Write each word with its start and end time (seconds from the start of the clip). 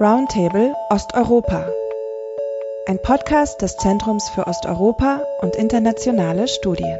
Roundtable 0.00 0.74
Osteuropa. 0.88 1.68
Ein 2.86 3.02
Podcast 3.02 3.60
des 3.60 3.76
Zentrums 3.76 4.30
für 4.30 4.46
Osteuropa 4.46 5.20
und 5.42 5.54
internationale 5.56 6.48
Studien. 6.48 6.98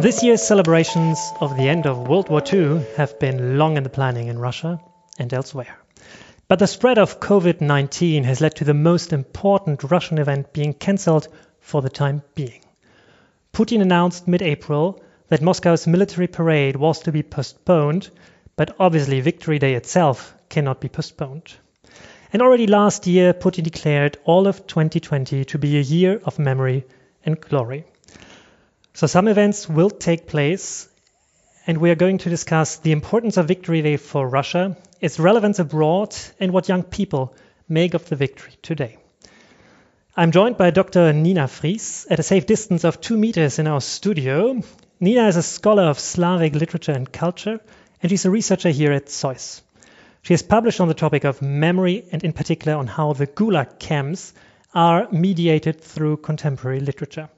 This 0.00 0.20
year's 0.24 0.44
celebrations 0.44 1.32
of 1.38 1.56
the 1.56 1.68
end 1.68 1.86
of 1.86 2.08
World 2.08 2.28
War 2.28 2.42
II 2.44 2.84
have 2.96 3.20
been 3.20 3.56
long 3.56 3.76
in 3.76 3.84
the 3.84 3.88
planning 3.88 4.26
in 4.26 4.40
Russia 4.40 4.80
and 5.20 5.32
elsewhere. 5.32 5.76
But 6.48 6.58
the 6.58 6.66
spread 6.66 6.98
of 6.98 7.20
COVID 7.20 7.60
19 7.60 8.24
has 8.24 8.40
led 8.40 8.56
to 8.56 8.64
the 8.64 8.74
most 8.74 9.12
important 9.12 9.84
Russian 9.84 10.18
event 10.18 10.52
being 10.52 10.74
cancelled 10.74 11.28
for 11.60 11.82
the 11.82 11.90
time 11.90 12.22
being. 12.34 12.60
Putin 13.52 13.82
announced 13.82 14.28
mid 14.28 14.42
April 14.42 15.02
that 15.28 15.42
Moscow's 15.42 15.86
military 15.86 16.26
parade 16.26 16.76
was 16.76 17.00
to 17.00 17.12
be 17.12 17.22
postponed, 17.22 18.10
but 18.56 18.74
obviously 18.78 19.20
Victory 19.20 19.58
Day 19.58 19.74
itself 19.74 20.34
cannot 20.48 20.80
be 20.80 20.88
postponed. 20.88 21.54
And 22.32 22.42
already 22.42 22.66
last 22.66 23.06
year, 23.06 23.32
Putin 23.32 23.64
declared 23.64 24.18
all 24.24 24.46
of 24.46 24.66
2020 24.66 25.44
to 25.46 25.58
be 25.58 25.78
a 25.78 25.82
year 25.82 26.20
of 26.24 26.38
memory 26.38 26.84
and 27.24 27.40
glory. 27.40 27.84
So 28.92 29.06
some 29.06 29.28
events 29.28 29.68
will 29.68 29.90
take 29.90 30.26
place, 30.26 30.88
and 31.66 31.78
we 31.78 31.90
are 31.90 31.96
going 31.96 32.18
to 32.18 32.30
discuss 32.30 32.76
the 32.76 32.92
importance 32.92 33.36
of 33.36 33.48
Victory 33.48 33.82
Day 33.82 33.96
for 33.96 34.28
Russia, 34.28 34.76
its 35.00 35.18
relevance 35.18 35.58
abroad, 35.58 36.14
and 36.38 36.52
what 36.52 36.68
young 36.68 36.82
people 36.82 37.34
make 37.68 37.94
of 37.94 38.08
the 38.08 38.16
victory 38.16 38.52
today. 38.62 38.99
I'm 40.16 40.32
joined 40.32 40.56
by 40.56 40.70
Dr. 40.70 41.12
Nina 41.12 41.44
Frieß 41.46 42.08
at 42.10 42.18
a 42.18 42.24
safe 42.24 42.44
distance 42.44 42.82
of 42.82 43.00
two 43.00 43.16
meters 43.16 43.60
in 43.60 43.68
our 43.68 43.80
studio. 43.80 44.60
Nina 44.98 45.28
is 45.28 45.36
a 45.36 45.42
scholar 45.42 45.84
of 45.84 46.00
Slavic 46.00 46.52
literature 46.56 46.90
and 46.90 47.10
culture, 47.10 47.60
and 48.02 48.10
she's 48.10 48.24
a 48.24 48.30
researcher 48.30 48.70
here 48.70 48.90
at 48.90 49.06
ZOiS. 49.06 49.62
She 50.22 50.32
has 50.32 50.42
published 50.42 50.80
on 50.80 50.88
the 50.88 50.94
topic 50.94 51.22
of 51.22 51.42
memory 51.42 52.06
and, 52.10 52.24
in 52.24 52.32
particular, 52.32 52.76
on 52.76 52.88
how 52.88 53.12
the 53.12 53.28
Gulag 53.28 53.78
camps 53.78 54.34
are 54.74 55.06
mediated 55.12 55.80
through 55.80 56.16
contemporary 56.16 56.80
literature. 56.80 57.28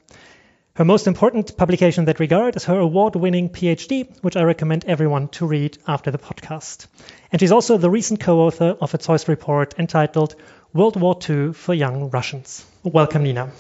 Her 0.75 0.87
most 0.87 1.07
important 1.07 1.55
publication 1.59 2.03
in 2.03 2.07
that 2.07 2.21
regard 2.21 2.57
is 2.57 2.65
her 2.65 2.79
award 2.79 3.17
winning 3.17 3.51
PhD, 3.51 4.09
which 4.23 4.39
I 4.39 4.45
recommend 4.45 4.87
everyone 4.87 5.29
to 5.37 5.47
read 5.47 5.77
after 5.87 6.11
the 6.11 6.17
podcast. 6.17 6.87
And 7.31 7.39
she's 7.39 7.53
also 7.53 7.77
the 7.77 7.91
recent 7.91 8.21
co 8.21 8.41
author 8.41 8.79
of 8.81 8.95
a 8.95 8.99
ZOiS 8.99 9.29
report 9.29 9.75
entitled 9.79 10.35
World 10.75 10.99
War 10.99 11.19
II 11.29 11.53
for 11.53 11.75
Young 11.75 12.09
Russians. 12.09 12.65
Welcome, 12.83 13.25
Nina. 13.25 13.51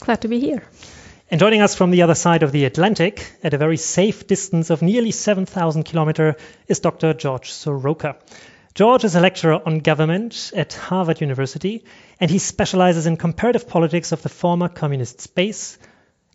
Glad 0.00 0.20
to 0.20 0.28
be 0.28 0.38
here. 0.38 0.62
And 1.30 1.40
joining 1.40 1.62
us 1.62 1.74
from 1.74 1.90
the 1.90 2.02
other 2.02 2.14
side 2.14 2.42
of 2.42 2.52
the 2.52 2.66
Atlantic, 2.66 3.32
at 3.42 3.54
a 3.54 3.58
very 3.58 3.78
safe 3.78 4.26
distance 4.26 4.68
of 4.68 4.82
nearly 4.82 5.10
7,000 5.10 5.84
kilometers, 5.84 6.34
is 6.66 6.80
Dr. 6.80 7.14
George 7.14 7.52
Soroka. 7.52 8.18
George 8.74 9.04
is 9.04 9.14
a 9.14 9.20
lecturer 9.20 9.62
on 9.64 9.78
government 9.78 10.52
at 10.54 10.74
Harvard 10.74 11.22
University, 11.22 11.84
and 12.20 12.30
he 12.30 12.38
specializes 12.38 13.06
in 13.06 13.16
comparative 13.16 13.66
politics 13.66 14.12
of 14.12 14.20
the 14.20 14.28
former 14.28 14.68
communist 14.68 15.22
space 15.22 15.78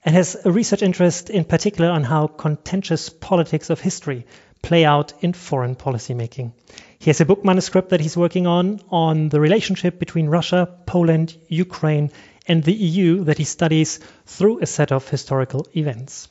and 0.04 0.16
has 0.16 0.36
a 0.44 0.52
research 0.52 0.82
interest 0.82 1.30
in 1.30 1.46
particular 1.46 1.92
on 1.92 2.04
how 2.04 2.26
contentious 2.26 3.08
politics 3.08 3.70
of 3.70 3.80
history 3.80 4.26
play 4.64 4.86
out 4.86 5.14
in 5.22 5.34
foreign 5.34 5.76
policy 5.76 6.16
making. 6.16 6.54
He 6.98 7.10
has 7.10 7.22
a 7.22 7.26
book 7.26 7.46
manuscript 7.46 7.90
that 7.90 8.00
he's 8.00 8.18
working 8.18 8.48
on 8.48 8.80
on 8.90 9.30
the 9.30 9.40
relationship 9.40 10.00
between 10.00 10.28
Russia, 10.28 10.68
Poland, 10.88 11.36
Ukraine, 11.50 12.12
and 12.48 12.64
the 12.64 12.74
EU 12.74 13.26
that 13.26 13.38
he 13.38 13.44
studies 13.44 14.00
through 14.26 14.62
a 14.62 14.66
set 14.66 14.92
of 14.92 15.08
historical 15.08 15.68
events. 15.76 16.30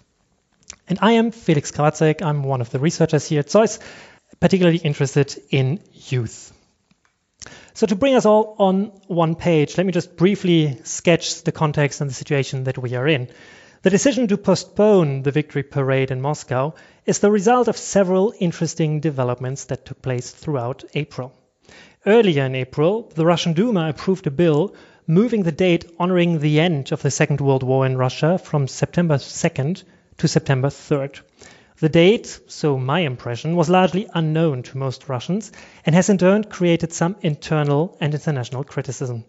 And 0.88 0.98
I 1.00 1.12
am 1.12 1.30
Felix 1.30 1.70
Krawatzek. 1.70 2.22
I'm 2.22 2.42
one 2.42 2.62
of 2.62 2.70
the 2.70 2.80
researchers 2.80 3.28
here 3.28 3.40
at 3.40 3.50
ZOiS, 3.50 3.78
particularly 4.40 4.78
interested 4.78 5.40
in 5.50 5.80
youth. 5.92 6.52
So 7.74 7.86
to 7.86 7.96
bring 7.96 8.14
us 8.14 8.26
all 8.26 8.56
on 8.58 8.92
one 9.06 9.34
page, 9.34 9.76
let 9.76 9.86
me 9.86 9.92
just 9.92 10.16
briefly 10.16 10.78
sketch 10.84 11.42
the 11.42 11.52
context 11.52 12.00
and 12.00 12.10
the 12.10 12.14
situation 12.14 12.64
that 12.64 12.78
we 12.78 12.94
are 12.94 13.08
in. 13.08 13.28
The 13.82 13.90
decision 13.90 14.28
to 14.28 14.36
postpone 14.36 15.22
the 15.22 15.32
victory 15.32 15.64
parade 15.64 16.12
in 16.12 16.20
Moscow 16.20 16.74
is 17.04 17.18
the 17.18 17.32
result 17.32 17.66
of 17.66 17.76
several 17.76 18.32
interesting 18.38 19.00
developments 19.00 19.64
that 19.64 19.84
took 19.84 20.00
place 20.00 20.30
throughout 20.30 20.84
April. 20.94 21.32
Earlier 22.06 22.44
in 22.44 22.54
April, 22.54 23.10
the 23.16 23.26
Russian 23.26 23.54
Duma 23.54 23.88
approved 23.88 24.28
a 24.28 24.30
bill 24.30 24.76
moving 25.08 25.42
the 25.42 25.50
date 25.50 25.90
honoring 25.98 26.38
the 26.38 26.60
end 26.60 26.92
of 26.92 27.02
the 27.02 27.10
Second 27.10 27.40
World 27.40 27.64
War 27.64 27.84
in 27.84 27.96
Russia 27.96 28.38
from 28.38 28.68
September 28.68 29.16
2nd 29.16 29.82
to 30.18 30.28
September 30.28 30.68
3rd. 30.68 31.20
The 31.80 31.88
date, 31.88 32.38
so 32.46 32.78
my 32.78 33.00
impression, 33.00 33.56
was 33.56 33.68
largely 33.68 34.06
unknown 34.14 34.62
to 34.62 34.78
most 34.78 35.08
Russians 35.08 35.50
and 35.84 35.92
has 35.96 36.08
in 36.08 36.18
turn 36.18 36.44
created 36.44 36.92
some 36.92 37.16
internal 37.20 37.96
and 38.00 38.14
international 38.14 38.62
criticism 38.62 39.24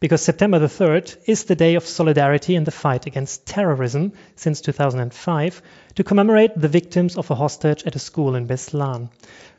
because 0.00 0.22
September 0.22 0.58
the 0.58 0.66
3rd 0.66 1.16
is 1.26 1.44
the 1.44 1.56
day 1.56 1.74
of 1.74 1.84
solidarity 1.84 2.54
in 2.54 2.64
the 2.64 2.70
fight 2.70 3.06
against 3.06 3.46
terrorism 3.46 4.12
since 4.36 4.60
2005 4.60 5.62
to 5.96 6.04
commemorate 6.04 6.52
the 6.54 6.68
victims 6.68 7.16
of 7.16 7.30
a 7.30 7.34
hostage 7.34 7.84
at 7.84 7.96
a 7.96 7.98
school 7.98 8.36
in 8.36 8.46
Beslan. 8.46 9.10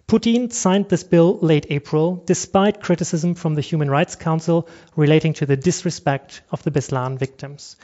Putin 0.08 0.52
signed 0.52 0.90
this 0.90 1.04
bill 1.04 1.38
late 1.42 1.68
April, 1.70 2.24
despite 2.26 2.82
criticism 2.82 3.36
from 3.36 3.54
the 3.54 3.62
Human 3.62 3.92
Rights 3.92 4.16
Council 4.16 4.68
relating 4.96 5.34
to 5.34 5.46
the 5.46 5.58
disrespect 5.58 6.42
of 6.52 6.64
the 6.64 6.72
Beslan 6.72 7.20
victims. 7.20 7.76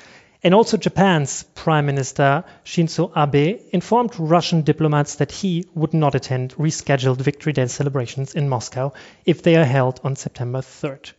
And 0.41 0.53
also 0.53 0.77
Japan's 0.77 1.43
Prime 1.55 1.85
Minister 1.85 2.43
Shinzo 2.63 3.11
Abe 3.15 3.61
informed 3.71 4.11
Russian 4.17 4.61
diplomats 4.61 5.15
that 5.15 5.31
he 5.31 5.65
would 5.75 5.93
not 5.93 6.15
attend 6.15 6.55
rescheduled 6.55 7.17
Victory 7.17 7.53
Day 7.53 7.67
celebrations 7.67 8.33
in 8.33 8.47
Moscow 8.47 8.93
if 9.25 9.43
they 9.43 9.55
are 9.55 9.65
held 9.65 9.99
on 10.03 10.15
September 10.15 10.61
3rd. 10.61 11.13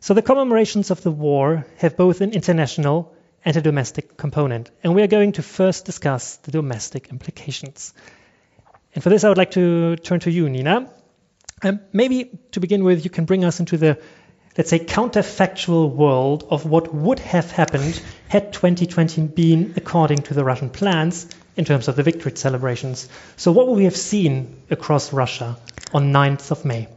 So 0.00 0.14
the 0.14 0.22
commemorations 0.22 0.90
of 0.90 1.02
the 1.02 1.10
war 1.10 1.66
have 1.78 1.96
both 1.96 2.20
an 2.20 2.32
international 2.32 3.14
and 3.44 3.56
a 3.56 3.60
domestic 3.60 4.16
component. 4.16 4.70
And 4.82 4.94
we 4.94 5.02
are 5.02 5.08
going 5.08 5.32
to 5.32 5.42
first 5.42 5.84
discuss 5.84 6.36
the 6.36 6.50
domestic 6.50 7.08
implications. 7.08 7.94
And 8.94 9.02
for 9.02 9.10
this, 9.10 9.24
I 9.24 9.28
would 9.28 9.38
like 9.38 9.52
to 9.52 9.96
turn 9.96 10.20
to 10.20 10.30
you, 10.30 10.48
Nina. 10.48 10.90
Um, 11.62 11.80
maybe 11.92 12.30
to 12.52 12.60
begin 12.60 12.84
with, 12.84 13.04
you 13.04 13.10
can 13.10 13.24
bring 13.24 13.44
us 13.44 13.60
into 13.60 13.76
the, 13.76 13.98
let's 14.56 14.70
say, 14.70 14.78
counterfactual 14.78 15.94
world 15.94 16.46
of 16.48 16.64
what 16.64 16.94
would 16.94 17.18
have 17.18 17.50
happened 17.50 18.00
had 18.28 18.52
2020 18.52 19.22
been 19.28 19.74
according 19.76 20.18
to 20.18 20.34
the 20.34 20.44
Russian 20.44 20.70
plans 20.70 21.28
in 21.56 21.64
terms 21.64 21.88
of 21.88 21.96
the 21.96 22.02
victory 22.04 22.32
celebrations. 22.36 23.08
So, 23.36 23.50
what 23.50 23.66
would 23.66 23.76
we 23.76 23.84
have 23.84 23.96
seen 23.96 24.62
across 24.70 25.12
Russia 25.12 25.58
on 25.92 26.12
9th 26.12 26.52
of 26.52 26.64
May? 26.64 26.88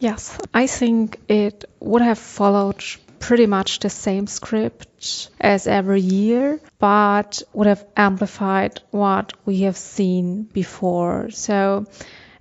Yes, 0.00 0.38
I 0.54 0.66
think 0.66 1.18
it 1.28 1.64
would 1.80 2.02
have 2.02 2.18
followed 2.18 2.82
pretty 3.18 3.46
much 3.46 3.80
the 3.80 3.90
same 3.90 4.26
script 4.26 5.30
as 5.40 5.66
every 5.66 6.00
year, 6.00 6.60
but 6.78 7.42
would 7.52 7.66
have 7.66 7.84
amplified 7.96 8.80
what 8.90 9.32
we 9.44 9.60
have 9.62 9.76
seen 9.76 10.44
before. 10.44 11.30
So 11.30 11.86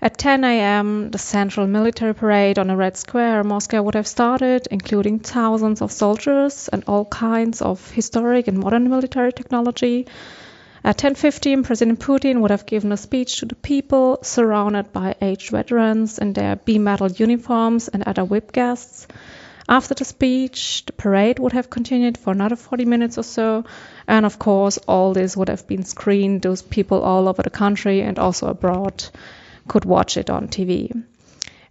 at 0.01 0.17
10 0.19 0.43
a.m., 0.43 1.09
the 1.09 1.17
central 1.17 1.65
military 1.65 2.13
parade 2.13 2.59
on 2.59 2.69
a 2.69 2.75
red 2.77 2.95
square 2.95 3.41
in 3.41 3.47
Moscow 3.47 3.81
would 3.81 3.95
have 3.95 4.07
started, 4.07 4.67
including 4.69 5.19
thousands 5.19 5.81
of 5.81 5.91
soldiers 5.91 6.69
and 6.71 6.83
all 6.87 7.05
kinds 7.05 7.61
of 7.63 7.89
historic 7.91 8.47
and 8.47 8.59
modern 8.59 8.87
military 8.89 9.33
technology. 9.33 10.05
At 10.87 10.99
10:15, 10.99 11.65
President 11.65 11.99
Putin 11.99 12.39
would 12.39 12.51
have 12.51 12.65
given 12.65 12.93
a 12.93 12.95
speech 12.95 13.39
to 13.39 13.45
the 13.45 13.55
people, 13.55 14.19
surrounded 14.21 14.93
by 14.93 15.15
aged 15.21 15.49
veterans 15.49 16.17
in 16.17 16.31
their 16.31 16.55
B-metal 16.55 17.11
uniforms 17.11 17.89
and 17.89 18.03
other 18.03 18.23
VIP 18.23 18.53
guests. 18.53 19.05
After 19.67 19.95
the 19.95 20.05
speech, 20.05 20.85
the 20.85 20.93
parade 20.93 21.39
would 21.39 21.51
have 21.51 21.69
continued 21.69 22.17
for 22.17 22.31
another 22.31 22.55
40 22.55 22.85
minutes 22.85 23.17
or 23.17 23.23
so, 23.23 23.65
and 24.07 24.25
of 24.25 24.39
course, 24.39 24.77
all 24.87 25.11
this 25.11 25.35
would 25.35 25.49
have 25.49 25.67
been 25.67 25.83
screened. 25.83 26.43
Those 26.43 26.61
people 26.61 27.01
all 27.01 27.27
over 27.27 27.43
the 27.43 27.49
country 27.49 27.99
and 28.01 28.17
also 28.17 28.47
abroad 28.47 29.03
could 29.67 29.83
watch 29.83 30.15
it 30.15 30.29
on 30.29 30.47
TV. 30.47 31.03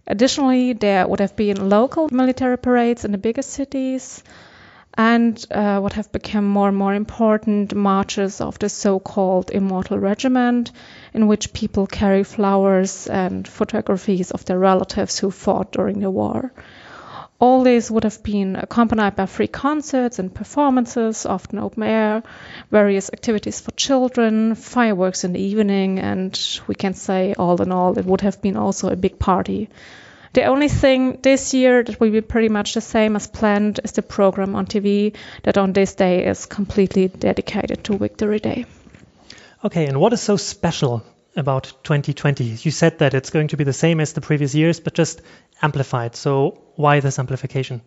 Additionally, 0.05 0.73
there 0.73 1.07
would 1.07 1.21
have 1.21 1.35
been 1.35 1.69
local 1.69 2.07
military 2.11 2.59
parades 2.59 3.03
in 3.03 3.13
the 3.13 3.17
bigger 3.17 3.41
cities 3.41 4.21
and 4.97 5.45
uh, 5.51 5.79
what 5.79 5.93
have 5.93 6.11
become 6.11 6.45
more 6.45 6.69
and 6.69 6.77
more 6.77 6.95
important 6.95 7.75
marches 7.75 8.41
of 8.41 8.57
the 8.57 8.67
so-called 8.67 9.51
Immortal 9.51 9.99
Regiment, 9.99 10.71
in 11.13 11.27
which 11.27 11.53
people 11.53 11.85
carry 11.85 12.23
flowers 12.23 13.05
and 13.07 13.47
photographies 13.47 14.31
of 14.31 14.43
their 14.45 14.57
relatives 14.57 15.19
who 15.19 15.29
fought 15.29 15.71
during 15.71 15.99
the 15.99 16.09
war. 16.09 16.51
All 17.39 17.61
this 17.61 17.91
would 17.91 18.03
have 18.03 18.23
been 18.23 18.55
accompanied 18.55 19.15
by 19.15 19.27
free 19.27 19.47
concerts 19.47 20.17
and 20.17 20.33
performances, 20.33 21.27
often 21.27 21.59
open 21.59 21.83
air, 21.83 22.23
various 22.71 23.11
activities 23.13 23.61
for 23.61 23.69
children, 23.71 24.55
fireworks 24.55 25.23
in 25.23 25.33
the 25.33 25.39
evening, 25.39 25.99
and 25.99 26.59
we 26.65 26.73
can 26.73 26.95
say, 26.95 27.35
all 27.37 27.61
in 27.61 27.71
all, 27.71 27.99
it 27.99 28.05
would 28.05 28.21
have 28.21 28.41
been 28.41 28.57
also 28.57 28.89
a 28.89 28.95
big 28.95 29.19
party. 29.19 29.69
The 30.33 30.45
only 30.45 30.67
thing 30.67 31.19
this 31.21 31.53
year 31.53 31.83
that 31.83 31.99
will 31.99 32.11
be 32.11 32.21
pretty 32.21 32.49
much 32.49 32.73
the 32.73 32.81
same 32.81 33.15
as 33.15 33.27
planned 33.27 33.79
is 33.83 33.93
the 33.93 34.01
program 34.01 34.55
on 34.55 34.65
TV 34.65 35.15
that 35.43 35.57
on 35.57 35.73
this 35.73 35.95
day 35.95 36.25
is 36.25 36.45
completely 36.45 37.07
dedicated 37.07 37.83
to 37.85 37.97
Victory 37.97 38.39
Day. 38.39 38.65
Okay, 39.63 39.85
and 39.87 39.99
what 39.99 40.13
is 40.13 40.21
so 40.21 40.37
special 40.37 41.03
about 41.35 41.73
2020? 41.83 42.43
You 42.43 42.71
said 42.71 42.99
that 42.99 43.13
it's 43.13 43.31
going 43.31 43.49
to 43.49 43.57
be 43.57 43.63
the 43.63 43.73
same 43.73 43.99
as 43.99 44.13
the 44.13 44.21
previous 44.21 44.53
years, 44.53 44.79
but 44.79 44.93
just 44.93 45.21
amplified. 45.61 46.15
So 46.15 46.61
why 46.75 46.99
this 46.99 47.19
amplification? 47.19 47.81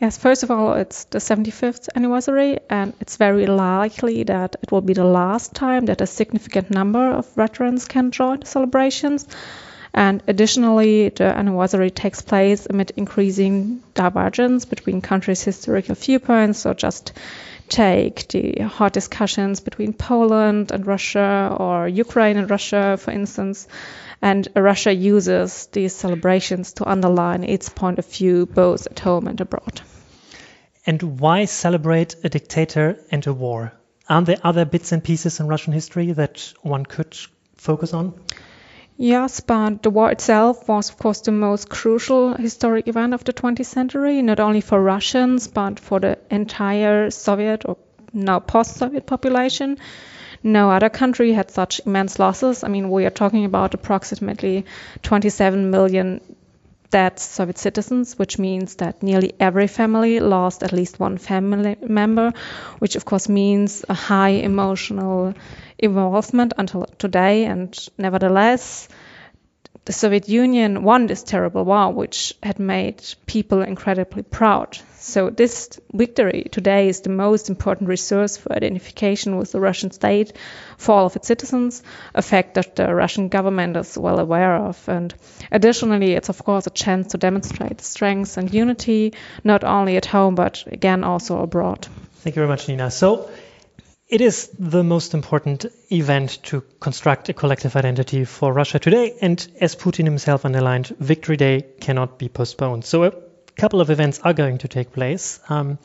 Yes, 0.00 0.18
first 0.18 0.42
of 0.42 0.50
all, 0.50 0.74
it's 0.74 1.04
the 1.04 1.18
75th 1.18 1.88
anniversary, 1.94 2.58
and 2.68 2.92
it's 3.00 3.16
very 3.16 3.46
likely 3.46 4.24
that 4.24 4.56
it 4.60 4.72
will 4.72 4.80
be 4.80 4.94
the 4.94 5.04
last 5.04 5.54
time 5.54 5.86
that 5.86 6.00
a 6.00 6.06
significant 6.06 6.70
number 6.70 7.12
of 7.12 7.32
veterans 7.34 7.86
can 7.86 8.10
join 8.10 8.40
the 8.40 8.46
celebrations. 8.46 9.28
And 9.94 10.22
additionally, 10.26 11.10
the 11.10 11.24
anniversary 11.24 11.90
takes 11.90 12.22
place 12.22 12.66
amid 12.68 12.92
increasing 12.96 13.82
divergence 13.94 14.64
between 14.64 15.02
countries' 15.02 15.42
historical 15.42 15.94
viewpoints. 15.94 16.60
So 16.60 16.72
just 16.72 17.12
take 17.68 18.28
the 18.28 18.62
hot 18.62 18.92
discussions 18.92 19.60
between 19.60 19.92
Poland 19.92 20.72
and 20.72 20.86
Russia 20.86 21.54
or 21.58 21.88
Ukraine 21.88 22.36
and 22.38 22.50
Russia, 22.50 22.96
for 22.98 23.10
instance. 23.10 23.68
And 24.22 24.48
Russia 24.54 24.94
uses 24.94 25.66
these 25.72 25.94
celebrations 25.94 26.74
to 26.74 26.88
underline 26.88 27.44
its 27.44 27.68
point 27.68 27.98
of 27.98 28.06
view 28.06 28.46
both 28.46 28.86
at 28.86 28.98
home 28.98 29.26
and 29.26 29.40
abroad. 29.40 29.82
And 30.86 31.20
why 31.20 31.44
celebrate 31.44 32.16
a 32.24 32.28
dictator 32.28 32.98
and 33.10 33.26
a 33.26 33.32
war? 33.32 33.72
Aren't 34.08 34.26
there 34.26 34.40
other 34.42 34.64
bits 34.64 34.92
and 34.92 35.02
pieces 35.02 35.38
in 35.38 35.46
Russian 35.48 35.72
history 35.72 36.12
that 36.12 36.52
one 36.62 36.84
could 36.86 37.16
focus 37.56 37.94
on? 37.94 38.14
Yes, 39.04 39.40
but 39.40 39.82
the 39.82 39.90
war 39.90 40.12
itself 40.12 40.68
was, 40.68 40.88
of 40.88 40.96
course, 40.96 41.22
the 41.22 41.32
most 41.32 41.68
crucial 41.68 42.34
historic 42.34 42.86
event 42.86 43.14
of 43.14 43.24
the 43.24 43.32
20th 43.32 43.66
century, 43.66 44.22
not 44.22 44.38
only 44.38 44.60
for 44.60 44.80
Russians, 44.80 45.48
but 45.48 45.80
for 45.80 45.98
the 45.98 46.18
entire 46.30 47.10
Soviet 47.10 47.64
or 47.66 47.78
now 48.12 48.38
post 48.38 48.76
Soviet 48.76 49.04
population. 49.04 49.78
No 50.44 50.70
other 50.70 50.88
country 50.88 51.32
had 51.32 51.50
such 51.50 51.80
immense 51.84 52.20
losses. 52.20 52.62
I 52.62 52.68
mean, 52.68 52.90
we 52.90 53.04
are 53.04 53.10
talking 53.10 53.44
about 53.44 53.74
approximately 53.74 54.66
27 55.02 55.68
million 55.72 56.20
dead 56.90 57.18
Soviet 57.18 57.58
citizens, 57.58 58.16
which 58.16 58.38
means 58.38 58.76
that 58.76 59.02
nearly 59.02 59.32
every 59.40 59.66
family 59.66 60.20
lost 60.20 60.62
at 60.62 60.72
least 60.72 61.00
one 61.00 61.18
family 61.18 61.76
member, 61.82 62.32
which 62.78 62.94
of 62.94 63.04
course 63.04 63.28
means 63.28 63.84
a 63.88 63.94
high 63.94 64.36
emotional 64.50 65.34
involvement 65.82 66.54
until 66.56 66.86
today. 66.98 67.44
And 67.44 67.76
nevertheless, 67.98 68.88
the 69.84 69.92
Soviet 69.92 70.28
Union 70.28 70.84
won 70.84 71.08
this 71.08 71.24
terrible 71.24 71.64
war, 71.64 71.92
which 71.92 72.34
had 72.40 72.60
made 72.60 73.02
people 73.26 73.62
incredibly 73.62 74.22
proud. 74.22 74.78
So 74.98 75.28
this 75.30 75.80
victory 75.92 76.46
today 76.52 76.88
is 76.88 77.00
the 77.00 77.10
most 77.10 77.48
important 77.48 77.88
resource 77.88 78.36
for 78.36 78.52
identification 78.52 79.36
with 79.36 79.50
the 79.50 79.58
Russian 79.58 79.90
state 79.90 80.34
for 80.78 80.92
all 80.92 81.06
of 81.06 81.16
its 81.16 81.26
citizens, 81.26 81.82
a 82.14 82.22
fact 82.22 82.54
that 82.54 82.76
the 82.76 82.94
Russian 82.94 83.26
government 83.28 83.76
is 83.76 83.98
well 83.98 84.20
aware 84.20 84.54
of. 84.54 84.88
And 84.88 85.12
additionally, 85.50 86.12
it's 86.12 86.28
of 86.28 86.44
course 86.44 86.68
a 86.68 86.70
chance 86.70 87.08
to 87.08 87.18
demonstrate 87.18 87.80
strength 87.80 88.36
and 88.36 88.54
unity, 88.54 89.14
not 89.42 89.64
only 89.64 89.96
at 89.96 90.06
home, 90.06 90.36
but 90.36 90.62
again 90.68 91.02
also 91.02 91.42
abroad. 91.42 91.88
Thank 92.20 92.36
you 92.36 92.40
very 92.40 92.48
much, 92.48 92.68
Nina. 92.68 92.88
So 92.92 93.28
it 94.12 94.20
is 94.20 94.50
the 94.58 94.84
most 94.84 95.14
important 95.14 95.64
event 95.90 96.42
to 96.42 96.60
construct 96.80 97.30
a 97.30 97.32
collective 97.32 97.74
identity 97.76 98.26
for 98.26 98.52
Russia 98.52 98.78
today. 98.78 99.16
And 99.22 99.44
as 99.58 99.74
Putin 99.74 100.04
himself 100.04 100.44
underlined, 100.44 100.88
Victory 101.00 101.38
Day 101.38 101.64
cannot 101.80 102.18
be 102.18 102.28
postponed. 102.28 102.84
So 102.84 103.04
a 103.04 103.14
couple 103.56 103.80
of 103.80 103.88
events 103.88 104.18
are 104.18 104.34
going 104.34 104.58
to 104.58 104.68
take 104.68 104.92
place. 104.92 105.40
Um, 105.48 105.78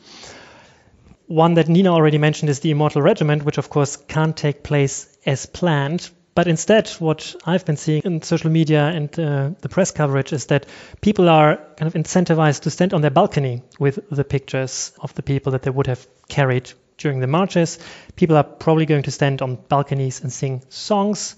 one 1.26 1.54
that 1.54 1.68
Nina 1.68 1.90
already 1.90 2.18
mentioned 2.18 2.50
is 2.50 2.60
the 2.60 2.70
Immortal 2.70 3.00
Regiment, 3.00 3.44
which 3.44 3.56
of 3.56 3.70
course 3.70 3.96
can't 3.96 4.36
take 4.36 4.62
place 4.62 5.08
as 5.24 5.46
planned. 5.46 6.10
But 6.34 6.48
instead, 6.48 6.90
what 6.98 7.34
I've 7.46 7.64
been 7.64 7.78
seeing 7.78 8.02
in 8.04 8.20
social 8.20 8.50
media 8.50 8.84
and 8.88 9.18
uh, 9.18 9.50
the 9.62 9.70
press 9.70 9.90
coverage 9.90 10.34
is 10.34 10.46
that 10.46 10.66
people 11.00 11.30
are 11.30 11.56
kind 11.78 11.86
of 11.86 11.94
incentivized 11.94 12.60
to 12.62 12.70
stand 12.70 12.92
on 12.92 13.00
their 13.00 13.10
balcony 13.10 13.62
with 13.78 13.98
the 14.10 14.22
pictures 14.22 14.92
of 15.00 15.14
the 15.14 15.22
people 15.22 15.52
that 15.52 15.62
they 15.62 15.70
would 15.70 15.86
have 15.86 16.06
carried 16.28 16.70
during 16.98 17.20
the 17.20 17.26
marches. 17.26 17.78
People 18.16 18.36
are 18.36 18.44
probably 18.44 18.84
going 18.84 19.04
to 19.04 19.10
stand 19.10 19.40
on 19.40 19.56
balconies 19.56 20.20
and 20.20 20.32
sing 20.32 20.62
songs. 20.68 21.36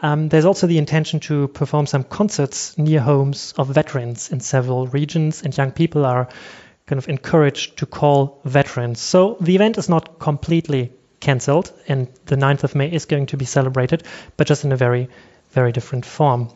Um, 0.00 0.28
there's 0.28 0.46
also 0.46 0.66
the 0.66 0.78
intention 0.78 1.20
to 1.20 1.46
perform 1.48 1.86
some 1.86 2.02
concerts 2.02 2.76
near 2.76 3.00
homes 3.00 3.54
of 3.56 3.68
veterans 3.68 4.32
in 4.32 4.40
several 4.40 4.88
regions, 4.88 5.42
and 5.42 5.56
young 5.56 5.70
people 5.70 6.04
are 6.04 6.28
kind 6.86 6.98
of 6.98 7.08
encouraged 7.08 7.78
to 7.78 7.86
call 7.86 8.40
veterans. 8.44 9.00
So 9.00 9.36
the 9.40 9.54
event 9.54 9.78
is 9.78 9.88
not 9.88 10.18
completely 10.18 10.92
cancelled, 11.20 11.72
and 11.86 12.08
the 12.26 12.36
9th 12.36 12.64
of 12.64 12.74
May 12.74 12.90
is 12.90 13.04
going 13.04 13.26
to 13.26 13.36
be 13.36 13.44
celebrated, 13.44 14.02
but 14.36 14.48
just 14.48 14.64
in 14.64 14.72
a 14.72 14.76
very, 14.76 15.08
very 15.50 15.70
different 15.70 16.04
form. 16.04 16.48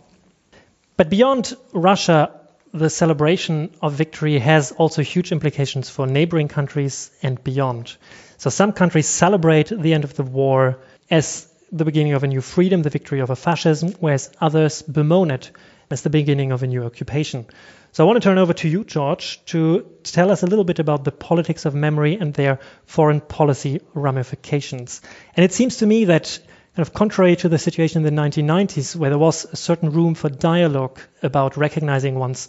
But 0.97 1.08
beyond 1.08 1.55
Russia, 1.73 2.32
the 2.78 2.90
celebration 2.90 3.70
of 3.81 3.94
victory 3.94 4.38
has 4.38 4.73
also 4.73 5.02
huge 5.02 5.32
implications 5.32 5.88
for 5.88 6.06
neighboring 6.06 6.49
countries 6.49 7.11
and 7.23 7.43
beyond. 7.43 7.96
So 8.38 8.50
some 8.50 8.73
countries 8.73 9.06
celebrate 9.06 9.69
the 9.69 9.94
end 9.94 10.05
of 10.05 10.14
the 10.14 10.23
war 10.23 10.78
as 11.11 11.49
the 11.73 11.84
beginning 11.84 12.12
of 12.12 12.23
a 12.23 12.26
new 12.26 12.40
freedom, 12.40 12.82
the 12.82 12.90
victory 12.90 13.20
over 13.20 13.34
fascism, 13.34 13.94
whereas 14.00 14.31
others 14.40 14.82
bemoan 14.82 15.31
it 15.31 15.50
as 15.90 16.02
the 16.02 16.11
beginning 16.11 16.52
of 16.52 16.62
a 16.62 16.67
new 16.67 16.84
occupation. 16.84 17.46
So 17.93 18.05
I 18.05 18.06
want 18.06 18.23
to 18.23 18.28
turn 18.28 18.38
over 18.38 18.52
to 18.52 18.69
you, 18.69 18.84
George, 18.84 19.43
to 19.46 19.87
tell 20.02 20.31
us 20.31 20.43
a 20.43 20.46
little 20.46 20.64
bit 20.64 20.79
about 20.79 21.05
the 21.05 21.12
politics 21.12 21.64
of 21.64 21.75
memory 21.75 22.17
and 22.17 22.34
their 22.34 22.61
foreign 22.84 23.20
policy 23.20 23.81
ramifications. 23.94 25.00
And 25.34 25.44
it 25.44 25.52
seems 25.52 25.79
to 25.79 25.87
me 25.87 26.05
that 26.06 26.38
kind 26.76 26.87
of 26.87 26.93
contrary 26.93 27.37
to 27.37 27.49
the 27.49 27.58
situation 27.58 28.05
in 28.05 28.14
the 28.14 28.23
1990s, 28.23 28.94
where 28.94 29.08
there 29.08 29.19
was 29.19 29.46
a 29.46 29.56
certain 29.56 29.93
room 29.93 30.14
for 30.14 30.28
dialogue 30.28 31.00
about 31.23 31.56
recognizing 31.56 32.19
one's 32.19 32.49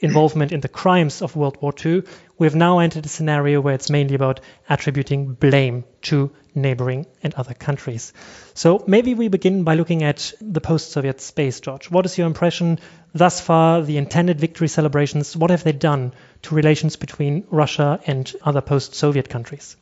involvement 0.00 0.52
in 0.52 0.60
the 0.60 0.70
crimes 0.70 1.20
of 1.20 1.36
World 1.36 1.58
War 1.60 1.74
II, 1.84 2.02
we 2.38 2.46
have 2.46 2.54
now 2.54 2.78
entered 2.78 3.04
a 3.04 3.10
scenario 3.10 3.60
where 3.60 3.74
it's 3.74 3.90
mainly 3.90 4.14
about 4.14 4.40
attributing 4.70 5.34
blame 5.34 5.84
to 6.00 6.30
neighboring 6.54 7.04
and 7.22 7.34
other 7.34 7.52
countries. 7.52 8.14
So 8.54 8.84
maybe 8.86 9.12
we 9.12 9.28
begin 9.28 9.64
by 9.64 9.74
looking 9.74 10.02
at 10.02 10.32
the 10.40 10.62
post 10.62 10.90
Soviet 10.90 11.20
space, 11.20 11.60
George. 11.60 11.90
What 11.90 12.06
is 12.06 12.16
your 12.16 12.28
impression 12.28 12.78
thus 13.12 13.38
far, 13.38 13.82
the 13.82 13.98
intended 13.98 14.40
victory 14.40 14.68
celebrations? 14.68 15.36
What 15.36 15.50
have 15.50 15.62
they 15.62 15.72
done 15.72 16.14
to 16.44 16.54
relations 16.54 16.96
between 16.96 17.44
Russia 17.50 18.00
and 18.06 18.34
other 18.42 18.62
post 18.62 18.94
Soviet 18.94 19.28
countries? 19.28 19.76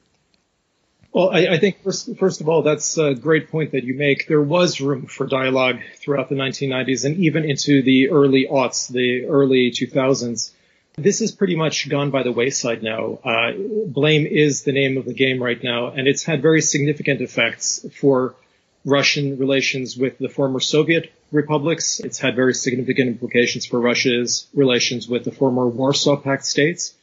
Well, 1.13 1.31
I, 1.31 1.49
I, 1.49 1.59
think 1.59 1.83
first, 1.83 2.17
first 2.19 2.41
of 2.41 2.49
all, 2.49 2.63
that's 2.63 2.97
a 2.97 3.15
great 3.15 3.51
point 3.51 3.73
that 3.73 3.83
you 3.83 3.95
make. 3.95 4.29
There 4.29 4.41
was 4.41 4.81
room 4.81 5.07
for 5.07 5.27
dialogue 5.27 5.81
throughout 5.97 6.29
the 6.29 6.37
1990s 6.37 7.05
and 7.05 7.17
even 7.17 7.45
into 7.45 7.83
the 7.83 8.11
early 8.11 8.47
aughts, 8.49 8.89
the 8.89 9.27
early 9.27 9.73
2000s. 9.73 10.53
This 10.97 11.19
has 11.19 11.33
pretty 11.33 11.57
much 11.57 11.89
gone 11.89 12.11
by 12.11 12.23
the 12.23 12.31
wayside 12.31 12.83
now. 12.83 13.19
Uh, 13.25 13.53
blame 13.87 14.25
is 14.27 14.63
the 14.63 14.73
name 14.73 14.99
of 14.99 15.05
the 15.05 15.15
game 15.15 15.43
right 15.43 15.61
now, 15.63 15.89
and 15.89 16.07
it's 16.07 16.23
had 16.23 16.43
very 16.43 16.61
significant 16.61 17.21
effects 17.21 17.85
for 17.95 18.37
Russian 18.85 19.37
relations 19.39 19.97
with 19.97 20.19
the 20.19 20.29
former 20.29 20.61
Soviet 20.61 21.13
republics. 21.33 22.01
It's 22.01 22.19
had 22.19 22.37
very 22.37 22.55
significant 22.55 23.09
implications 23.09 23.67
for 23.67 23.81
Russia's 23.81 24.47
relations 24.55 25.09
with 25.09 25.25
the 25.25 25.33
former 25.33 25.67
Warsaw 25.67 26.17
Pact 26.17 26.45
states 26.45 26.95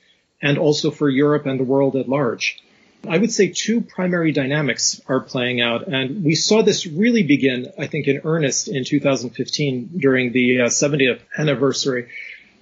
and 0.41 0.57
also 0.57 0.91
for 0.91 1.09
Europe 1.09 1.45
and 1.45 1.59
the 1.59 1.65
world 1.65 1.95
at 1.95 2.07
large. 2.07 2.61
I 3.07 3.17
would 3.17 3.31
say 3.31 3.53
two 3.55 3.81
primary 3.81 4.31
dynamics 4.31 5.01
are 5.07 5.19
playing 5.19 5.61
out, 5.61 5.87
and 5.87 6.23
we 6.23 6.35
saw 6.35 6.61
this 6.61 6.85
really 6.85 7.23
begin, 7.23 7.71
I 7.77 7.87
think, 7.87 8.07
in 8.07 8.21
earnest 8.23 8.67
in 8.67 8.83
2015 8.83 9.91
during 9.97 10.31
the 10.31 10.61
uh, 10.61 10.65
70th 10.65 11.19
anniversary. 11.37 12.09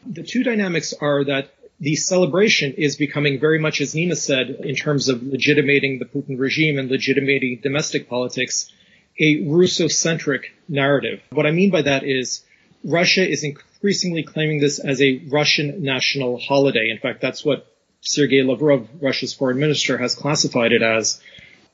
The 0.06 0.24
two 0.24 0.44
dynamics 0.44 0.94
are 1.00 1.24
that 1.24 1.52
the 1.80 1.96
celebration 1.96 2.74
is 2.74 2.96
becoming 2.96 3.40
very 3.40 3.60
much, 3.60 3.82
as 3.82 3.96
Nina 3.96 4.16
said, 4.16 4.50
in 4.50 4.76
terms 4.76 5.10
of 5.10 5.24
legitimating 5.24 6.00
the 6.00 6.06
Putin 6.06 6.40
regime 6.40 6.80
and 6.80 6.90
legitimating 6.90 7.60
domestic 7.62 8.08
politics, 8.08 8.72
a 9.20 9.42
Russo-centric 9.48 10.54
narrative. 10.70 11.22
What 11.32 11.46
I 11.46 11.52
mean 11.52 11.72
by 11.72 11.82
that 11.82 12.04
is 12.04 12.44
Russia 12.84 13.28
is 13.28 13.44
increasingly 13.44 14.24
claiming 14.24 14.60
this 14.60 14.80
as 14.80 15.02
a 15.02 15.24
Russian 15.30 15.84
national 15.84 16.40
holiday. 16.40 16.90
In 16.90 17.00
fact, 17.00 17.22
that's 17.22 17.44
what 17.44 17.75
Sergei 18.06 18.44
Lavrov, 18.44 18.88
Russia's 19.02 19.34
foreign 19.34 19.60
minister, 19.60 19.98
has 19.98 20.16
classified 20.16 20.72
it 20.72 20.82
as. 20.82 21.20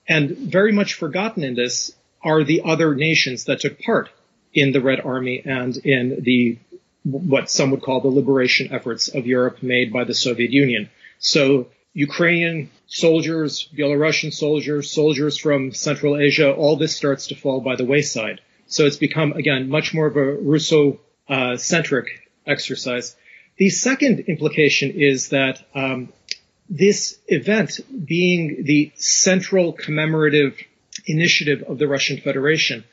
And 0.07 0.31
very 0.31 0.71
much 0.71 0.95
forgotten 0.95 1.43
in 1.43 1.55
this 1.55 1.93
are 2.23 2.43
the 2.43 2.61
other 2.63 2.95
nations 2.95 3.45
that 3.45 3.59
took 3.59 3.79
part 3.79 4.09
in 4.53 4.71
the 4.71 4.81
Red 4.81 5.01
Army 5.01 5.41
and 5.45 5.75
in 5.77 6.23
the 6.23 6.57
what 7.03 7.49
some 7.49 7.71
would 7.71 7.81
call 7.81 7.99
the 7.99 8.07
liberation 8.07 8.71
efforts 8.71 9.07
of 9.07 9.25
Europe 9.25 9.63
made 9.63 9.91
by 9.91 10.03
the 10.03 10.13
Soviet 10.13 10.51
Union. 10.51 10.89
So 11.19 11.67
Ukrainian 11.93 12.69
soldiers, 12.87 13.67
Belarusian 13.75 14.31
soldiers, 14.31 14.91
soldiers 14.91 15.37
from 15.37 15.73
Central 15.73 16.17
Asia, 16.17 16.53
all 16.53 16.77
this 16.77 16.95
starts 16.95 17.27
to 17.27 17.35
fall 17.35 17.59
by 17.61 17.75
the 17.75 17.85
wayside. 17.85 18.39
So 18.67 18.85
it's 18.85 18.97
become, 18.97 19.33
again, 19.33 19.67
much 19.67 19.93
more 19.93 20.05
of 20.05 20.15
a 20.15 20.33
Russo 20.35 20.99
uh, 21.27 21.57
centric 21.57 22.29
exercise. 22.45 23.15
The 23.57 23.69
second 23.69 24.21
implication 24.21 24.91
is 24.91 25.29
that 25.29 25.63
um, 25.75 26.13
this 26.71 27.19
event 27.27 27.81
being 28.05 28.63
the 28.63 28.93
central 28.95 29.73
commemorative 29.73 30.57
initiative 31.05 31.63
of 31.63 31.77
the 31.77 31.87
Russian 31.87 32.17
Federation 32.17 32.85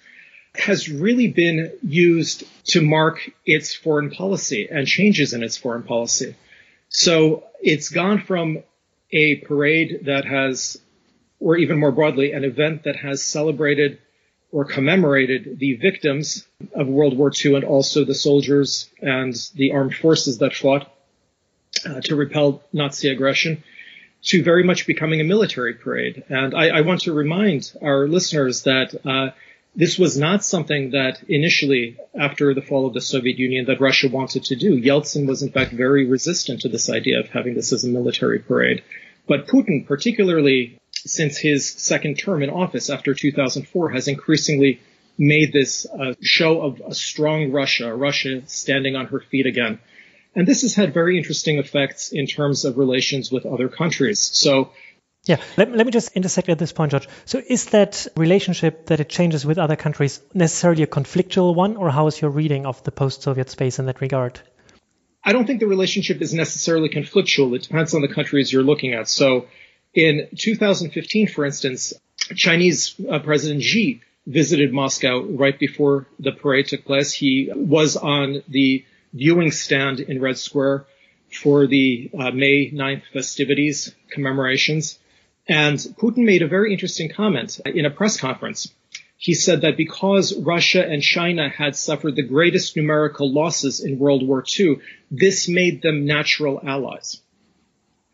has 0.56 0.88
really 0.88 1.28
been 1.28 1.72
used 1.82 2.42
to 2.64 2.82
mark 2.82 3.30
its 3.46 3.72
foreign 3.72 4.10
policy 4.10 4.68
and 4.68 4.84
changes 4.84 5.32
in 5.32 5.44
its 5.44 5.56
foreign 5.56 5.84
policy. 5.84 6.34
So 6.88 7.44
it's 7.62 7.90
gone 7.90 8.20
from 8.20 8.64
a 9.12 9.36
parade 9.36 10.00
that 10.06 10.24
has, 10.24 10.76
or 11.38 11.56
even 11.56 11.78
more 11.78 11.92
broadly, 11.92 12.32
an 12.32 12.42
event 12.42 12.82
that 12.82 12.96
has 12.96 13.22
celebrated 13.22 13.98
or 14.50 14.64
commemorated 14.64 15.60
the 15.60 15.74
victims 15.74 16.48
of 16.74 16.88
World 16.88 17.16
War 17.16 17.30
II 17.32 17.54
and 17.54 17.64
also 17.64 18.04
the 18.04 18.14
soldiers 18.14 18.90
and 19.00 19.34
the 19.54 19.70
armed 19.70 19.94
forces 19.94 20.38
that 20.38 20.54
fought 20.54 20.90
uh, 21.86 22.00
to 22.02 22.16
repel 22.16 22.62
Nazi 22.72 23.08
aggression 23.08 23.62
to 24.22 24.42
very 24.42 24.64
much 24.64 24.86
becoming 24.86 25.20
a 25.20 25.24
military 25.24 25.74
parade. 25.74 26.24
And 26.28 26.54
I, 26.54 26.78
I 26.78 26.80
want 26.82 27.02
to 27.02 27.12
remind 27.12 27.72
our 27.82 28.08
listeners 28.08 28.64
that 28.64 28.94
uh, 29.06 29.30
this 29.76 29.98
was 29.98 30.18
not 30.18 30.44
something 30.44 30.90
that 30.90 31.22
initially, 31.28 31.96
after 32.18 32.52
the 32.52 32.62
fall 32.62 32.86
of 32.86 32.94
the 32.94 33.00
Soviet 33.00 33.38
Union, 33.38 33.66
that 33.66 33.80
Russia 33.80 34.08
wanted 34.08 34.44
to 34.44 34.56
do. 34.56 34.80
Yeltsin 34.80 35.26
was 35.26 35.42
in 35.42 35.52
fact 35.52 35.72
very 35.72 36.06
resistant 36.06 36.62
to 36.62 36.68
this 36.68 36.90
idea 36.90 37.20
of 37.20 37.28
having 37.28 37.54
this 37.54 37.72
as 37.72 37.84
a 37.84 37.88
military 37.88 38.40
parade. 38.40 38.82
But 39.28 39.46
Putin, 39.46 39.86
particularly 39.86 40.78
since 40.92 41.38
his 41.38 41.70
second 41.70 42.16
term 42.16 42.42
in 42.42 42.50
office 42.50 42.90
after 42.90 43.14
2004, 43.14 43.90
has 43.90 44.08
increasingly 44.08 44.80
made 45.16 45.52
this 45.52 45.86
a 45.86 46.16
show 46.22 46.62
of 46.62 46.80
a 46.86 46.94
strong 46.94 47.52
Russia, 47.52 47.94
Russia 47.94 48.42
standing 48.46 48.96
on 48.96 49.06
her 49.06 49.20
feet 49.20 49.46
again. 49.46 49.78
And 50.38 50.46
this 50.46 50.62
has 50.62 50.76
had 50.76 50.94
very 50.94 51.18
interesting 51.18 51.58
effects 51.58 52.12
in 52.12 52.28
terms 52.28 52.64
of 52.64 52.78
relations 52.78 53.32
with 53.32 53.44
other 53.44 53.68
countries. 53.68 54.20
So 54.20 54.70
yeah, 55.24 55.42
let, 55.56 55.72
let 55.72 55.84
me 55.84 55.90
just 55.90 56.12
intersect 56.12 56.48
at 56.48 56.60
this 56.60 56.70
point, 56.70 56.92
George. 56.92 57.08
So, 57.24 57.42
is 57.44 57.66
that 57.70 58.06
relationship 58.16 58.86
that 58.86 59.00
it 59.00 59.08
changes 59.08 59.44
with 59.44 59.58
other 59.58 59.74
countries 59.74 60.20
necessarily 60.34 60.84
a 60.84 60.86
conflictual 60.86 61.56
one, 61.56 61.76
or 61.76 61.90
how 61.90 62.06
is 62.06 62.20
your 62.22 62.30
reading 62.30 62.66
of 62.66 62.80
the 62.84 62.92
post 62.92 63.22
Soviet 63.22 63.50
space 63.50 63.80
in 63.80 63.86
that 63.86 64.00
regard? 64.00 64.38
I 65.24 65.32
don't 65.32 65.44
think 65.44 65.58
the 65.58 65.66
relationship 65.66 66.22
is 66.22 66.32
necessarily 66.32 66.88
conflictual. 66.88 67.56
It 67.56 67.62
depends 67.62 67.92
on 67.92 68.02
the 68.02 68.08
countries 68.08 68.52
you're 68.52 68.62
looking 68.62 68.94
at. 68.94 69.08
So, 69.08 69.48
in 69.92 70.28
2015, 70.36 71.26
for 71.26 71.46
instance, 71.46 71.94
Chinese 72.36 72.94
uh, 73.10 73.18
President 73.18 73.64
Xi 73.64 74.02
visited 74.24 74.72
Moscow 74.72 75.24
right 75.24 75.58
before 75.58 76.06
the 76.20 76.30
parade 76.30 76.68
took 76.68 76.84
place. 76.84 77.12
He 77.12 77.50
was 77.52 77.96
on 77.96 78.44
the 78.46 78.84
viewing 79.12 79.50
stand 79.50 80.00
in 80.00 80.20
Red 80.20 80.38
Square 80.38 80.86
for 81.30 81.66
the 81.66 82.10
uh, 82.18 82.30
May 82.30 82.70
9th 82.70 83.02
festivities 83.12 83.94
commemorations. 84.10 84.98
And 85.46 85.78
Putin 85.78 86.24
made 86.24 86.42
a 86.42 86.48
very 86.48 86.72
interesting 86.72 87.08
comment 87.08 87.60
in 87.64 87.86
a 87.86 87.90
press 87.90 88.18
conference. 88.18 88.72
He 89.16 89.34
said 89.34 89.62
that 89.62 89.76
because 89.76 90.36
Russia 90.38 90.86
and 90.86 91.02
China 91.02 91.48
had 91.48 91.74
suffered 91.74 92.14
the 92.14 92.22
greatest 92.22 92.76
numerical 92.76 93.32
losses 93.32 93.80
in 93.80 93.98
World 93.98 94.26
War 94.26 94.44
II, 94.58 94.76
this 95.10 95.48
made 95.48 95.82
them 95.82 96.06
natural 96.06 96.60
allies 96.62 97.20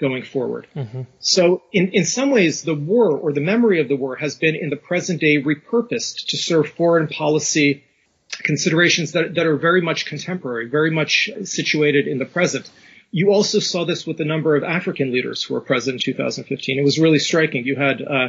going 0.00 0.22
forward. 0.22 0.66
Mm-hmm. 0.74 1.02
So 1.18 1.62
in, 1.72 1.88
in 1.90 2.04
some 2.04 2.30
ways, 2.30 2.62
the 2.62 2.74
war 2.74 3.16
or 3.16 3.32
the 3.32 3.40
memory 3.40 3.80
of 3.80 3.88
the 3.88 3.96
war 3.96 4.16
has 4.16 4.36
been 4.36 4.54
in 4.54 4.70
the 4.70 4.76
present 4.76 5.20
day 5.20 5.42
repurposed 5.42 6.28
to 6.28 6.36
serve 6.36 6.70
foreign 6.70 7.08
policy 7.08 7.84
considerations 8.42 9.12
that, 9.12 9.34
that 9.34 9.46
are 9.46 9.56
very 9.56 9.80
much 9.80 10.06
contemporary, 10.06 10.68
very 10.68 10.90
much 10.90 11.30
situated 11.44 12.06
in 12.06 12.18
the 12.18 12.24
present. 12.24 12.70
You 13.10 13.30
also 13.30 13.60
saw 13.60 13.84
this 13.84 14.06
with 14.06 14.16
the 14.16 14.24
number 14.24 14.56
of 14.56 14.64
African 14.64 15.12
leaders 15.12 15.42
who 15.42 15.54
were 15.54 15.60
present 15.60 15.94
in 15.94 16.00
2015. 16.00 16.78
It 16.78 16.84
was 16.84 16.98
really 16.98 17.20
striking. 17.20 17.64
You 17.64 17.76
had 17.76 18.02
uh, 18.02 18.28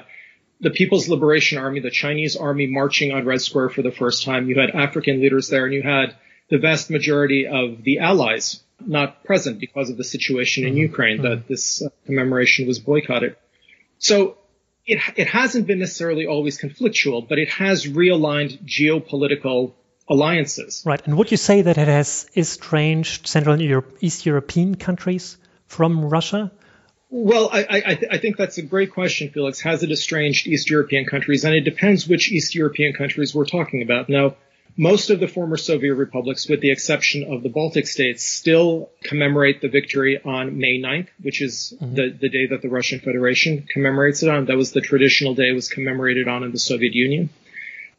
the 0.61 0.69
People's 0.69 1.09
Liberation 1.09 1.57
Army, 1.57 1.79
the 1.79 1.91
Chinese 1.91 2.35
army 2.35 2.67
marching 2.67 3.11
on 3.11 3.25
Red 3.25 3.41
Square 3.41 3.69
for 3.69 3.81
the 3.81 3.91
first 3.91 4.23
time. 4.23 4.47
You 4.47 4.59
had 4.59 4.69
African 4.71 5.21
leaders 5.21 5.49
there, 5.49 5.65
and 5.65 5.73
you 5.73 5.81
had 5.81 6.15
the 6.49 6.59
vast 6.59 6.89
majority 6.89 7.47
of 7.47 7.83
the 7.83 7.99
allies 7.99 8.61
not 8.79 9.23
present 9.23 9.59
because 9.59 9.89
of 9.89 9.97
the 9.97 10.03
situation 10.03 10.65
in 10.65 10.71
mm-hmm. 10.71 10.79
Ukraine 10.79 11.21
that 11.23 11.39
mm-hmm. 11.39 11.47
this 11.47 11.81
uh, 11.81 11.89
commemoration 12.05 12.67
was 12.67 12.79
boycotted. 12.79 13.35
So 13.97 14.37
it, 14.85 14.99
it 15.15 15.27
hasn't 15.27 15.67
been 15.67 15.79
necessarily 15.79 16.27
always 16.27 16.59
conflictual, 16.59 17.27
but 17.27 17.39
it 17.39 17.49
has 17.49 17.85
realigned 17.85 18.63
geopolitical 18.65 19.73
alliances. 20.07 20.83
Right. 20.85 21.01
And 21.05 21.17
would 21.17 21.31
you 21.31 21.37
say 21.37 21.63
that 21.63 21.77
it 21.77 21.87
has 21.87 22.27
estranged 22.35 23.27
Central 23.27 23.53
and 23.53 23.63
Europe, 23.63 23.97
East 24.01 24.25
European 24.25 24.75
countries 24.75 25.37
from 25.67 26.05
Russia? 26.05 26.51
Well, 27.09 27.49
I, 27.51 27.59
I, 27.69 27.95
th- 27.95 28.11
I, 28.11 28.17
think 28.17 28.35
that's 28.35 28.57
a 28.57 28.61
great 28.61 28.91
question, 28.91 29.29
Felix. 29.29 29.61
Has 29.61 29.83
it 29.83 29.91
estranged 29.91 30.47
East 30.47 30.69
European 30.69 31.05
countries? 31.05 31.45
And 31.45 31.55
it 31.55 31.61
depends 31.61 32.07
which 32.07 32.31
East 32.31 32.55
European 32.55 32.93
countries 32.93 33.33
we're 33.33 33.45
talking 33.45 33.81
about. 33.81 34.09
Now, 34.09 34.35
most 34.77 35.09
of 35.09 35.21
the 35.21 35.27
former 35.27 35.55
Soviet 35.55 35.95
republics, 35.95 36.49
with 36.49 36.59
the 36.59 36.71
exception 36.71 37.31
of 37.31 37.41
the 37.41 37.49
Baltic 37.49 37.87
states, 37.87 38.25
still 38.25 38.89
commemorate 39.03 39.61
the 39.61 39.69
victory 39.69 40.19
on 40.21 40.57
May 40.57 40.81
9th, 40.81 41.07
which 41.21 41.41
is 41.41 41.73
mm-hmm. 41.79 41.95
the, 41.95 42.17
the 42.19 42.29
day 42.29 42.47
that 42.47 42.61
the 42.61 42.69
Russian 42.69 42.99
Federation 42.99 43.65
commemorates 43.71 44.21
it 44.21 44.29
on. 44.29 44.45
That 44.45 44.57
was 44.57 44.73
the 44.73 44.81
traditional 44.81 45.35
day 45.35 45.49
it 45.49 45.55
was 45.55 45.69
commemorated 45.69 46.27
on 46.27 46.43
in 46.43 46.51
the 46.51 46.59
Soviet 46.59 46.93
Union 46.93 47.29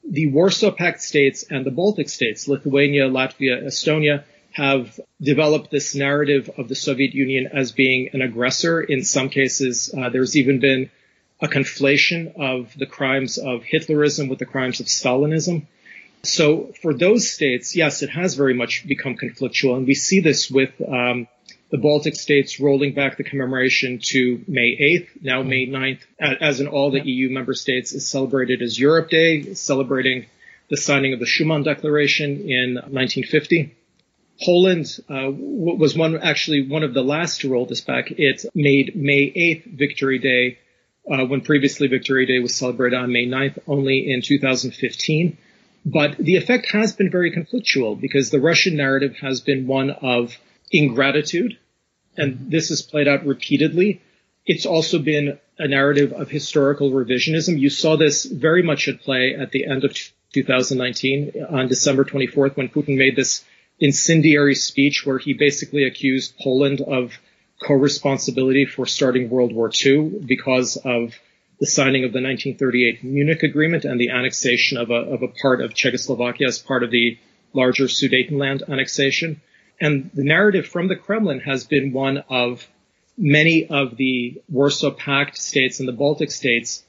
the 0.08 0.28
Warsaw 0.28 0.70
Pact 0.70 1.02
states 1.02 1.44
and 1.50 1.64
the 1.64 1.70
Baltic 1.70 2.08
states, 2.08 2.48
Lithuania, 2.48 3.08
Latvia, 3.08 3.64
Estonia, 3.64 4.25
have 4.52 4.98
developed 5.20 5.70
this 5.70 5.94
narrative 5.94 6.50
of 6.56 6.68
the 6.68 6.75
Soviet 6.75 7.14
Union 7.14 7.48
as 7.52 7.72
being 7.72 8.10
an 8.12 8.22
aggressor. 8.22 8.80
In 8.80 9.04
some 9.04 9.28
cases, 9.28 9.92
uh, 9.96 10.08
there's 10.08 10.36
even 10.36 10.60
been 10.60 10.90
a 11.40 11.48
conflation 11.48 12.34
of 12.40 12.72
the 12.78 12.86
crimes 12.86 13.36
of 13.36 13.62
Hitlerism 13.62 14.30
with 14.30 14.38
the 14.38 14.46
crimes 14.46 14.80
of 14.80 14.86
Stalinism. 14.86 15.66
So 16.22 16.72
for 16.80 16.94
those 16.94 17.30
states, 17.30 17.76
yes, 17.76 18.02
it 18.02 18.10
has 18.10 18.34
very 18.34 18.54
much 18.54 18.86
become 18.86 19.16
conflictual, 19.16 19.76
and 19.76 19.86
we 19.86 19.94
see 19.94 20.20
this 20.20 20.50
with 20.50 20.72
um, 20.80 21.28
the 21.70 21.78
Baltic 21.78 22.14
states 22.14 22.61
rolling 22.61 22.94
back 22.94 23.16
the 23.16 23.25
commemoration 23.25 23.99
to 24.11 24.44
May 24.46 24.76
8th, 24.76 25.23
now 25.23 25.42
May 25.42 25.66
9th, 25.66 26.00
as 26.20 26.61
in 26.61 26.68
all 26.68 26.90
the 26.90 27.04
EU 27.04 27.30
member 27.30 27.54
states, 27.54 27.92
is 27.92 28.08
celebrated 28.08 28.62
as 28.62 28.78
Europe 28.78 29.11
Day, 29.11 29.54
celebrating 29.54 30.26
the 30.70 30.76
signing 30.76 31.12
of 31.12 31.18
the 31.18 31.26
Schuman 31.26 31.64
Declaration 31.64 32.49
in 32.49 32.75
1950. 32.75 33.75
Poland 34.44 34.87
uh, 35.08 35.30
was 35.30 35.96
one 35.96 36.18
actually 36.18 36.68
one 36.68 36.82
of 36.82 36.92
the 36.92 37.02
last 37.02 37.40
to 37.40 37.50
roll 37.50 37.66
this 37.66 37.80
back. 37.80 38.11
It 38.11 38.44
made 38.54 38.94
May 38.94 39.32
8th 39.32 39.78
Victory 39.78 40.18
Day 40.18 40.58
uh, 41.11 41.25
when 41.25 41.40
previously 41.40 41.88
Victory 41.88 42.26
Day 42.26 42.38
was 42.38 42.54
celebrated 42.54 42.96
on 42.96 43.12
May 43.12 43.26
9th 43.26 43.58
only 43.66 44.11
in 44.12 44.23
2015. 44.23 45.38
But 45.87 46.16
the 46.18 46.37
effect 46.37 46.70
has 46.73 46.92
been 46.94 47.11
very 47.11 47.32
conflictual 47.32 47.99
because 47.99 48.30
the 48.30 48.40
Russian 48.40 48.76
narrative 48.76 49.16
has 49.20 49.40
been 49.40 49.66
one 49.66 49.90
of 49.90 50.37
ingratitude, 50.70 51.58
and 52.16 52.50
this 52.50 52.70
is 52.70 52.82
played 52.82 53.08
out 53.08 53.26
repeatedly. 53.26 54.02
It's 54.44 54.66
also 54.66 54.99
been 54.99 55.38
a 55.58 55.68
narrative 55.68 56.12
of 56.12 56.30
historical 56.30 56.90
revisionism. 56.90 57.58
You 57.58 57.70
saw 57.70 57.96
this 57.96 58.25
very 58.25 58.62
much 58.62 58.88
at 58.88 59.00
play 59.00 59.35
at 59.35 59.50
the 59.50 59.66
end 59.66 59.85
of 59.85 59.96
2019 60.32 61.32
on 61.50 61.68
December 61.68 62.04
24th 62.04 62.56
when 62.56 62.68
Putin 62.68 62.96
made 62.96 63.16
this 63.16 63.44
incendiary 63.78 64.54
speech 64.54 65.04
where 65.04 65.18
he 65.18 65.32
basically 65.35 65.85
accused 65.85 66.35
Poland 66.38 66.80
of 66.80 67.18
co-responsibility 67.66 68.66
for 68.66 68.87
starting 68.87 69.30
World 69.30 69.52
War 69.52 69.70
II 69.85 70.20
because 70.26 70.76
of 70.76 71.14
the 71.58 71.66
signing 71.66 72.04
of 72.04 72.12
the 72.12 72.20
1938 72.20 73.02
Munich 73.02 73.42
Agreement 73.42 73.85
and 73.85 73.99
the 73.99 74.11
annexation 74.11 74.76
of 74.76 74.90
a, 74.90 74.94
of 74.94 75.23
a 75.23 75.28
part 75.28 75.62
of 75.62 75.75
Czechoslovakia 75.75 76.49
as 76.49 76.58
part 76.58 76.82
of 76.82 76.90
the 76.90 77.18
larger 77.54 77.85
Sudetenland 77.85 78.68
annexation. 78.68 79.40
And 79.80 80.11
the 80.14 80.25
narrative 80.25 80.66
from 80.66 80.88
the 80.88 80.97
Kremlin 80.97 81.40
has 81.40 81.64
been 81.64 81.92
one 81.92 82.25
of 82.28 82.66
many 83.18 83.66
of 83.66 83.97
the 83.97 84.40
Warsaw 84.49 84.90
Pact 84.90 85.37
states 85.37 85.80
and 85.80 85.88
the 85.88 85.92
Baltic 85.92 86.30
states 86.30 86.83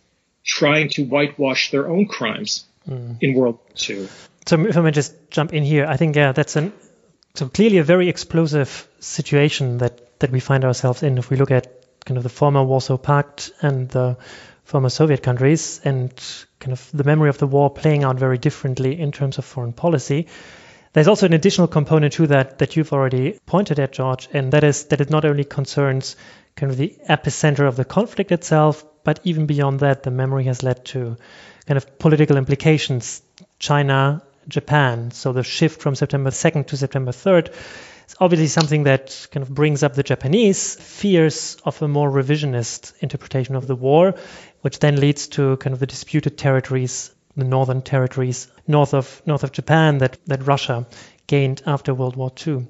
trying 0.44 0.90
to 0.90 1.04
whitewash 1.04 1.72
their 1.72 1.88
own 1.88 2.08
crimes 2.08 2.66
mm. 2.88 3.18
in 3.22 3.34
World 3.34 3.56
War 3.56 3.76
II. 3.90 4.08
So 4.46 4.66
if 4.66 4.78
I 4.78 4.82
may 4.82 4.92
just 4.92 5.14
jump 5.30 5.54
in 5.54 5.64
here, 5.64 5.86
I 5.86 5.98
think 5.98 6.16
yeah, 6.16 6.32
that's 6.32 6.56
an 6.56 6.74
so 7.36 7.48
clearly 7.50 7.78
a 7.78 7.84
very 7.84 8.10
explosive 8.10 8.88
situation 9.00 9.78
that 9.80 10.20
that 10.20 10.32
we 10.32 10.40
find 10.40 10.66
ourselves 10.66 11.04
in 11.04 11.18
if 11.18 11.30
we 11.30 11.38
look 11.38 11.52
at 11.52 11.68
kind 12.06 12.18
of 12.18 12.24
the 12.24 12.30
former 12.30 12.64
Warsaw 12.64 12.98
Pact 12.98 13.52
and 13.62 13.90
the 13.90 14.18
former 14.64 14.90
Soviet 14.90 15.22
countries 15.22 15.80
and 15.84 16.12
kind 16.60 16.74
of 16.74 16.90
the 16.94 17.04
memory 17.04 17.30
of 17.30 17.38
the 17.38 17.48
war 17.48 17.70
playing 17.70 18.04
out 18.04 18.18
very 18.18 18.38
differently 18.38 19.00
in 19.00 19.12
terms 19.12 19.38
of 19.38 19.46
foreign 19.46 19.74
policy. 19.74 20.28
There's 20.98 21.08
also 21.08 21.28
an 21.28 21.34
additional 21.34 21.68
component 21.68 22.14
to 22.14 22.26
that 22.26 22.58
that 22.58 22.76
you've 22.76 22.92
already 22.92 23.38
pointed 23.46 23.78
at, 23.80 23.92
George, 23.92 24.30
and 24.34 24.52
that 24.54 24.64
is 24.64 24.86
that 24.86 25.00
it 25.00 25.12
not 25.12 25.26
only 25.26 25.44
concerns 25.44 26.16
kind 26.56 26.72
of 26.72 26.78
the 26.80 26.98
epicenter 27.08 27.68
of 27.68 27.76
the 27.76 27.86
conflict 27.86 28.32
itself, 28.32 28.84
but 29.04 29.20
even 29.24 29.46
beyond 29.46 29.82
that, 29.82 30.02
the 30.02 30.10
memory 30.10 30.46
has 30.46 30.64
led 30.64 30.86
to 30.86 31.16
kind 31.68 31.78
of 31.78 32.00
political 32.00 32.36
implications. 32.36 33.22
China, 33.60 34.24
Japan, 34.48 35.12
so 35.12 35.34
the 35.34 35.44
shift 35.44 35.84
from 35.84 35.94
September 35.94 36.32
2nd 36.32 36.66
to 36.66 36.78
September 36.78 37.12
3rd, 37.12 37.54
It's 38.08 38.16
obviously 38.22 38.48
something 38.48 38.84
that 38.84 39.28
kind 39.34 39.44
of 39.44 39.54
brings 39.54 39.84
up 39.84 39.94
the 39.94 40.02
Japanese 40.02 40.76
fears 40.76 41.58
of 41.66 41.82
a 41.82 41.90
more 41.90 42.10
revisionist 42.10 42.94
interpretation 43.02 43.58
of 43.58 43.68
the 43.68 43.76
war, 43.76 44.16
which 44.62 44.80
then 44.80 44.96
leads 44.96 45.28
to 45.28 45.58
kind 45.58 45.74
of 45.74 45.82
the 45.82 45.88
disputed 45.88 46.38
territories, 46.38 47.12
the 47.38 47.46
northern 47.46 47.82
territories 47.82 48.48
north 48.68 48.94
of 48.94 49.22
north 49.26 49.44
of 49.44 49.52
Japan 49.52 50.00
that, 50.00 50.18
that 50.26 50.46
Russia 50.46 50.88
gained 51.28 51.62
after 51.66 51.94
World 51.94 52.16
War 52.16 52.32
II. 52.46 52.68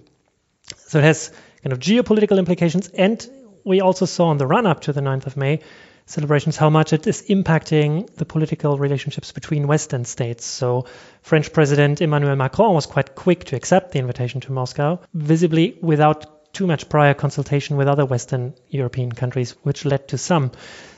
So 0.75 0.99
it 0.99 1.03
has 1.03 1.31
kind 1.63 1.73
of 1.73 1.79
geopolitical 1.79 2.37
implications, 2.37 2.89
and 2.89 3.25
we 3.63 3.81
also 3.81 4.05
saw 4.05 4.31
in 4.31 4.37
the 4.37 4.47
run 4.47 4.65
up 4.65 4.81
to 4.81 4.93
the 4.93 5.01
9th 5.01 5.25
of 5.25 5.37
May 5.37 5.61
celebrations 6.05 6.55
how 6.55 6.69
much 6.69 6.93
it 6.93 7.05
is 7.05 7.23
impacting 7.29 8.13
the 8.15 8.25
political 8.25 8.77
relationships 8.77 9.33
between 9.33 9.67
Western 9.67 10.05
states. 10.05 10.45
So, 10.45 10.85
French 11.21 11.51
President 11.51 12.01
Emmanuel 12.01 12.35
Macron 12.35 12.73
was 12.73 12.85
quite 12.85 13.13
quick 13.13 13.43
to 13.45 13.55
accept 13.55 13.91
the 13.91 13.99
invitation 13.99 14.41
to 14.41 14.51
Moscow, 14.53 14.99
visibly 15.13 15.77
without 15.81 16.36
too 16.57 16.65
much 16.65 16.89
prior 16.89 17.13
consultation 17.13 17.77
with 17.77 17.87
other 17.87 18.03
Western 18.03 18.51
European 18.69 19.11
countries, 19.11 19.51
which 19.61 19.85
led 19.85 20.07
to 20.07 20.17
some 20.17 20.51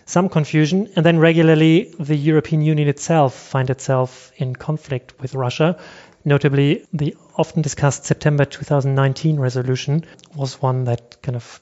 some 0.05 0.29
confusion. 0.29 0.87
And 0.95 1.05
then 1.05 1.19
regularly, 1.19 1.93
the 1.99 2.15
European 2.15 2.61
Union 2.61 2.87
itself 2.87 3.35
find 3.35 3.69
itself 3.69 4.31
in 4.37 4.55
conflict 4.55 5.19
with 5.19 5.35
Russia. 5.35 5.77
Notably, 6.23 6.85
the 6.93 7.17
often 7.37 7.61
discussed 7.61 8.05
September 8.05 8.45
2019 8.45 9.37
resolution 9.37 10.05
was 10.33 10.61
one 10.61 10.85
that 10.85 11.21
kind 11.21 11.35
of 11.35 11.61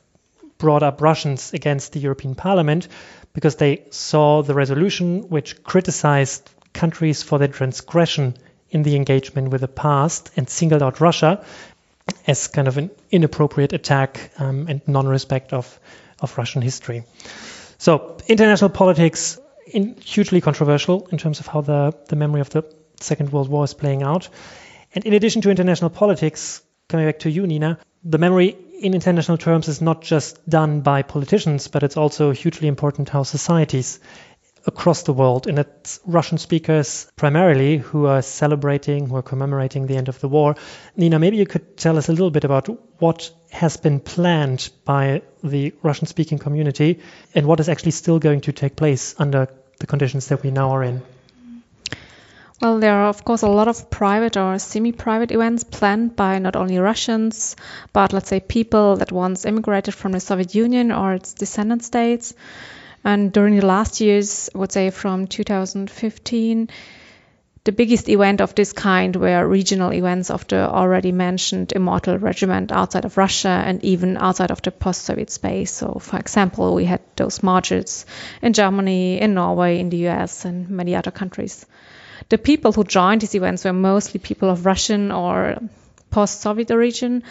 brought 0.60 0.84
up 0.84 1.02
Russians 1.02 1.54
against 1.54 1.94
the 1.94 2.00
European 2.00 2.36
Parliament 2.36 2.88
because 3.34 3.56
they 3.56 3.86
saw 3.90 4.44
the 4.44 4.54
resolution 4.54 5.30
which 5.30 5.64
criticized 5.64 6.48
countries 6.72 7.24
for 7.24 7.40
their 7.40 7.48
transgression 7.48 8.36
in 8.70 8.84
the 8.84 8.96
engagement 8.96 9.50
with 9.50 9.62
the 9.62 9.68
past 9.68 10.30
and 10.38 10.48
singled 10.48 10.84
out 10.84 11.02
Russia 11.02 11.44
as 12.26 12.48
kind 12.48 12.68
of 12.68 12.78
an 12.78 12.92
inappropriate 13.12 13.74
attack 13.74 14.32
um, 14.38 14.68
and 14.68 14.82
non-respect 14.88 15.54
of, 15.54 15.80
of 16.20 16.38
Russian 16.38 16.62
history. 16.62 17.04
So 17.78 18.18
international 18.28 18.70
politics 18.70 19.40
in, 19.66 19.96
hugely 19.96 20.42
controversial 20.42 21.08
in 21.12 21.18
terms 21.18 21.40
of 21.40 21.48
how 21.48 21.62
the, 21.62 21.94
the 22.10 22.16
memory 22.16 22.42
of 22.42 22.50
the 22.50 22.64
Second 23.00 23.32
World 23.32 23.50
War 23.50 23.64
is 23.64 23.74
playing 23.74 24.04
out. 24.04 24.30
And 24.94 25.06
in 25.06 25.14
addition 25.14 25.42
to 25.44 25.52
international 25.52 25.90
politics, 25.90 26.62
coming 26.88 27.06
back 27.06 27.20
to 27.20 27.30
you, 27.30 27.46
Nina, 27.46 27.80
the 28.04 28.18
memory 28.18 28.58
in 28.80 28.94
international 28.94 29.38
terms 29.38 29.68
is 29.68 29.82
not 29.82 30.02
just 30.02 30.48
done 30.48 30.82
by 30.82 31.02
politicians, 31.02 31.68
but 31.68 31.84
it's 31.84 31.98
also 31.98 32.32
hugely 32.32 32.68
important 32.68 33.10
how 33.10 33.24
societies 33.24 34.00
across 34.68 35.04
the 35.04 35.14
world, 35.14 35.48
and 35.48 35.58
it's 35.58 36.00
Russian 36.06 36.38
speakers 36.38 37.10
primarily 37.16 37.78
who 37.78 38.06
are 38.06 38.22
celebrating, 38.22 39.08
who 39.08 39.16
are 39.16 39.22
commemorating 39.22 39.88
the 39.88 39.96
end 39.96 40.10
of 40.10 40.20
the 40.20 40.28
war. 40.28 40.56
Nina, 40.96 41.18
maybe 41.18 41.38
you 41.38 41.46
could 41.46 41.78
tell 41.78 41.98
us 41.98 42.10
a 42.10 42.12
little 42.12 42.30
bit 42.30 42.44
about 42.44 42.68
what 43.00 43.32
has 43.50 43.78
been 43.78 44.00
planned 44.00 44.70
by 44.84 45.22
the 45.44 45.74
Russian 45.82 46.08
speaking 46.08 46.38
community 46.38 47.00
and 47.34 47.48
what 47.48 47.62
is 47.62 47.70
actually 47.70 47.92
still 47.92 48.20
going 48.20 48.42
to 48.42 48.52
take 48.52 48.76
place 48.76 49.16
under 49.18 49.48
the 49.80 49.88
conditions 49.88 50.28
that 50.28 50.44
we 50.44 50.52
now 50.52 50.72
are 50.72 50.84
in. 50.84 51.02
Well, 52.60 52.80
there 52.80 52.94
are, 52.94 53.08
of 53.08 53.24
course, 53.24 53.44
a 53.44 53.50
lot 53.50 53.68
of 53.68 53.92
private 53.92 54.36
or 54.36 54.58
semi 54.58 54.92
private 54.92 55.32
events 55.32 55.64
planned 55.64 56.16
by 56.16 56.40
not 56.40 56.56
only 56.56 56.80
Russians, 56.80 57.56
but 57.94 58.14
let's 58.14 58.30
say 58.30 58.40
people 58.40 58.96
that 58.98 59.12
once 59.12 59.46
immigrated 59.46 59.94
from 59.94 60.12
the 60.12 60.20
Soviet 60.20 60.56
Union 60.56 60.92
or 60.92 61.14
its 61.14 61.34
descendant 61.34 61.84
states. 61.84 62.34
And 63.04 63.32
during 63.32 63.56
the 63.56 63.66
last 63.66 64.02
years, 64.02 64.50
I 64.54 64.58
would 64.58 64.72
say 64.72 64.90
from 64.90 65.28
2015, 65.28 66.70
the 67.64 67.72
biggest 67.72 68.08
event 68.08 68.42
of 68.42 68.56
this 68.56 68.74
kind 68.74 69.16
were 69.16 69.48
regional 69.48 69.94
events 69.94 70.30
of 70.30 70.48
the 70.48 70.70
already 70.70 71.12
mentioned 71.12 71.74
Immortal 71.74 72.18
Regiment 72.18 72.72
outside 72.72 73.06
of 73.06 73.18
Russia 73.18 73.50
and 73.50 73.84
even 73.84 74.18
outside 74.18 74.52
of 74.52 74.62
the 74.62 74.72
post 74.72 75.02
Soviet 75.02 75.30
space. 75.30 75.72
So, 75.72 76.00
for 76.00 76.18
example, 76.18 76.76
we 76.76 76.86
had 76.86 77.02
those 77.16 77.44
marches 77.44 78.06
in 78.42 78.54
Germany, 78.54 79.20
in 79.20 79.34
Norway, 79.34 79.80
in 79.80 79.90
the 79.90 80.08
US, 80.08 80.46
and 80.46 80.70
many 80.70 80.96
other 80.96 81.12
countries 81.12 81.66
the 82.30 82.38
people 82.38 82.72
who 82.72 82.84
joined 82.84 83.22
these 83.22 83.36
events 83.36 83.64
were 83.64 83.74
mostly 83.74 84.20
people 84.20 84.50
of 84.50 84.66
Russian 84.66 85.12
or 85.12 85.58
post-Soviet 86.10 86.72
origin, 86.72 87.24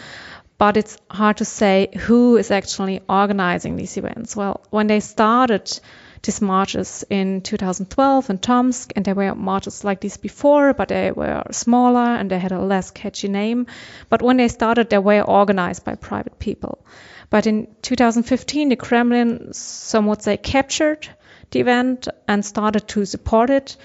but 0.57 0.77
it's 0.77 0.97
hard 1.09 1.37
to 1.37 1.45
say 1.45 1.89
who 1.97 2.37
is 2.37 2.51
actually 2.51 3.01
organizing 3.07 3.75
these 3.75 3.97
events. 3.97 4.35
Well, 4.35 4.61
when 4.69 4.87
they 4.87 4.99
started 4.99 5.79
these 6.23 6.41
marches 6.41 7.03
in 7.09 7.41
2012 7.41 8.29
in 8.29 8.37
Tomsk, 8.39 8.91
and 8.95 9.05
there 9.05 9.15
were 9.15 9.35
marches 9.35 9.83
like 9.83 10.01
this 10.01 10.17
before, 10.17 10.73
but 10.73 10.87
they 10.87 11.11
were 11.11 11.43
smaller 11.51 12.15
and 12.15 12.29
they 12.29 12.39
had 12.39 12.51
a 12.51 12.59
less 12.59 12.91
catchy 12.91 13.27
name. 13.27 13.67
But 14.09 14.21
when 14.21 14.37
they 14.37 14.47
started, 14.47 14.89
they 14.89 14.97
were 14.97 15.21
organized 15.21 15.85
by 15.85 15.95
private 15.95 16.39
people. 16.39 16.85
But 17.29 17.45
in 17.45 17.67
2015, 17.81 18.69
the 18.69 18.75
Kremlin, 18.75 19.53
some 19.53 20.07
would 20.07 20.21
say, 20.21 20.37
captured 20.37 21.07
the 21.51 21.59
event 21.59 22.07
and 22.27 22.43
started 22.43 22.87
to 22.89 23.05
support 23.05 23.49
it 23.49 23.77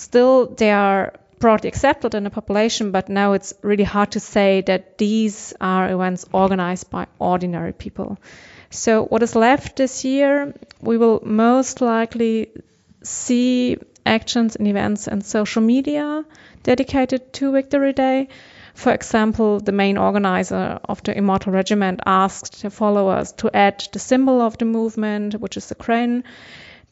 Still, 0.00 0.46
they 0.46 0.70
are 0.70 1.12
broadly 1.40 1.68
accepted 1.68 2.14
in 2.14 2.24
the 2.24 2.30
population, 2.30 2.92
but 2.92 3.08
now 3.08 3.32
it's 3.32 3.54
really 3.62 3.84
hard 3.84 4.12
to 4.12 4.20
say 4.20 4.60
that 4.60 4.98
these 4.98 5.52
are 5.60 5.90
events 5.90 6.26
organized 6.32 6.90
by 6.90 7.06
ordinary 7.18 7.72
people. 7.72 8.18
So, 8.70 9.04
what 9.04 9.22
is 9.22 9.34
left 9.34 9.76
this 9.76 10.04
year, 10.04 10.54
we 10.80 10.96
will 10.96 11.20
most 11.24 11.80
likely 11.80 12.50
see 13.02 13.78
actions 14.06 14.56
and 14.56 14.68
events 14.68 15.08
in 15.08 15.22
social 15.22 15.62
media 15.62 16.24
dedicated 16.62 17.32
to 17.32 17.52
Victory 17.52 17.92
Day. 17.92 18.28
For 18.74 18.92
example, 18.92 19.60
the 19.60 19.72
main 19.72 19.98
organizer 19.98 20.78
of 20.84 21.02
the 21.02 21.16
Immortal 21.16 21.52
Regiment 21.52 22.00
asked 22.06 22.62
their 22.62 22.70
followers 22.70 23.32
to 23.32 23.50
add 23.54 23.84
the 23.92 23.98
symbol 23.98 24.40
of 24.40 24.56
the 24.58 24.64
movement, 24.64 25.34
which 25.34 25.56
is 25.56 25.66
the 25.66 25.74
crane, 25.74 26.24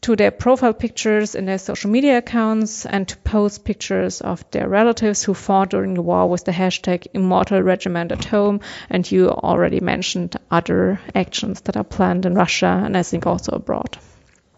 to 0.01 0.15
their 0.15 0.31
profile 0.31 0.73
pictures 0.73 1.35
in 1.35 1.45
their 1.45 1.57
social 1.57 1.89
media 1.89 2.17
accounts 2.17 2.85
and 2.85 3.07
to 3.07 3.17
post 3.17 3.65
pictures 3.65 4.21
of 4.21 4.49
their 4.51 4.67
relatives 4.67 5.23
who 5.23 5.33
fought 5.33 5.69
during 5.69 5.93
the 5.93 6.01
war 6.01 6.29
with 6.29 6.45
the 6.45 6.51
hashtag 6.51 7.07
immortal 7.13 7.61
regiment 7.61 8.11
at 8.11 8.25
home. 8.25 8.61
And 8.89 9.09
you 9.11 9.29
already 9.29 9.79
mentioned 9.79 10.37
other 10.49 10.99
actions 11.13 11.61
that 11.61 11.77
are 11.77 11.83
planned 11.83 12.25
in 12.25 12.33
Russia 12.33 12.81
and 12.85 12.95
I 12.95 13.03
think 13.03 13.27
also 13.27 13.51
abroad. 13.53 13.97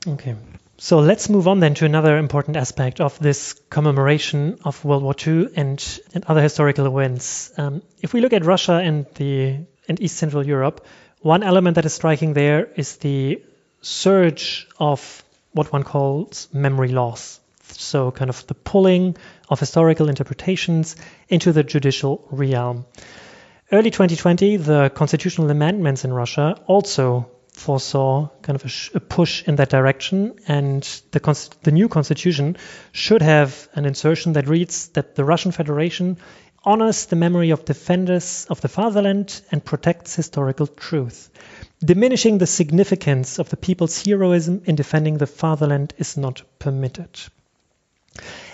Okay. 0.08 0.36
So 0.78 1.00
let's 1.00 1.30
move 1.30 1.48
on 1.48 1.60
then 1.60 1.76
to 1.76 1.86
another 1.86 2.18
important 2.18 2.58
aspect 2.58 3.02
of 3.02 3.20
this 3.20 3.54
commemoration 3.70 4.58
of 4.66 4.84
World 4.84 5.04
War 5.04 5.14
II 5.16 5.50
and, 5.56 6.02
and 6.16 6.26
other 6.26 6.42
historical 6.42 6.88
events. 6.88 7.52
Um, 7.56 7.84
if 8.02 8.14
we 8.14 8.22
look 8.22 8.34
at 8.34 8.44
Russia 8.44 8.74
and 8.74 9.06
the 9.14 9.60
and 9.88 10.02
East 10.02 10.18
Central 10.18 10.46
Europe, 10.46 10.86
one 11.20 11.44
element 11.44 11.76
that 11.76 11.86
is 11.86 11.94
striking 11.94 12.34
there 12.34 12.66
is 12.76 12.98
the 12.98 13.44
surge 13.82 14.68
of 14.80 15.21
what 15.54 15.72
one 15.72 15.84
calls 15.84 16.48
memory 16.54 16.90
laws. 16.90 17.40
So, 17.64 18.12
kind 18.12 18.30
of 18.30 18.46
the 18.48 18.54
pulling 18.54 19.18
of 19.50 19.60
historical 19.60 20.10
interpretations 20.10 20.96
into 21.30 21.52
the 21.52 21.64
judicial 21.64 22.28
realm. 22.32 22.86
Early 23.72 23.92
2020, 23.92 24.58
the 24.58 24.92
constitutional 24.94 25.50
amendments 25.50 26.04
in 26.04 26.12
Russia 26.12 26.62
also 26.68 27.32
foresaw 27.54 28.30
kind 28.42 28.56
of 28.56 28.66
a, 28.66 28.70
sh- 28.70 28.92
a 28.94 29.00
push 29.00 29.44
in 29.48 29.56
that 29.58 29.70
direction, 29.70 30.36
and 30.48 30.84
the, 31.12 31.50
the 31.64 31.72
new 31.72 31.88
constitution 31.88 32.58
should 32.92 33.22
have 33.22 33.70
an 33.74 33.86
insertion 33.86 34.34
that 34.34 34.48
reads 34.48 34.90
that 34.90 35.16
the 35.16 35.24
Russian 35.24 35.52
Federation 35.52 36.18
honors 36.64 37.06
the 37.08 37.16
memory 37.16 37.50
of 37.52 37.66
defenders 37.66 38.46
of 38.50 38.62
the 38.62 38.68
fatherland 38.68 39.42
and 39.52 39.64
protects 39.64 40.16
historical 40.16 40.68
truth. 40.68 41.30
Diminishing 41.84 42.38
the 42.38 42.46
significance 42.46 43.40
of 43.40 43.50
the 43.50 43.58
people's 43.58 44.04
heroism 44.04 44.62
in 44.66 44.76
defending 44.76 45.18
the 45.18 45.26
fatherland 45.26 45.94
is 45.98 46.16
not 46.16 46.44
permitted. 46.60 47.20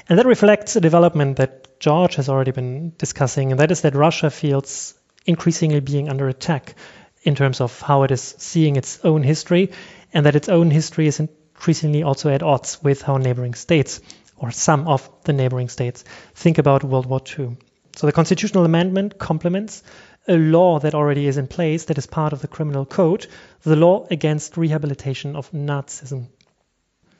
And 0.07 0.17
that 0.17 0.25
reflects 0.25 0.77
a 0.77 0.81
development 0.81 1.35
that 1.35 1.77
George 1.81 2.15
has 2.15 2.29
already 2.29 2.51
been 2.51 2.93
discussing, 2.97 3.51
and 3.51 3.59
that 3.59 3.71
is 3.71 3.81
that 3.81 3.95
Russia 3.95 4.29
feels 4.29 4.93
increasingly 5.25 5.81
being 5.81 6.07
under 6.07 6.29
attack 6.29 6.75
in 7.23 7.35
terms 7.35 7.59
of 7.59 7.81
how 7.81 8.03
it 8.03 8.11
is 8.11 8.35
seeing 8.37 8.77
its 8.77 9.03
own 9.03 9.23
history, 9.23 9.71
and 10.13 10.25
that 10.25 10.37
its 10.37 10.47
own 10.47 10.71
history 10.71 11.07
is 11.07 11.19
increasingly 11.19 12.03
also 12.03 12.29
at 12.29 12.43
odds 12.43 12.81
with 12.81 13.01
how 13.01 13.17
neighboring 13.17 13.55
states, 13.55 13.99
or 14.37 14.51
some 14.51 14.87
of 14.87 15.09
the 15.25 15.33
neighboring 15.33 15.67
states, 15.67 16.05
think 16.33 16.59
about 16.59 16.85
World 16.85 17.05
War 17.05 17.21
II. 17.37 17.57
So 17.97 18.07
the 18.07 18.13
constitutional 18.13 18.63
amendment 18.63 19.17
complements 19.17 19.83
a 20.27 20.37
law 20.37 20.79
that 20.79 20.95
already 20.95 21.27
is 21.27 21.37
in 21.37 21.47
place 21.47 21.85
that 21.85 21.97
is 21.97 22.05
part 22.05 22.33
of 22.33 22.41
the 22.41 22.47
criminal 22.47 22.85
code, 22.85 23.27
the 23.63 23.75
law 23.75 24.05
against 24.11 24.57
rehabilitation 24.57 25.35
of 25.35 25.51
Nazism. 25.51 26.27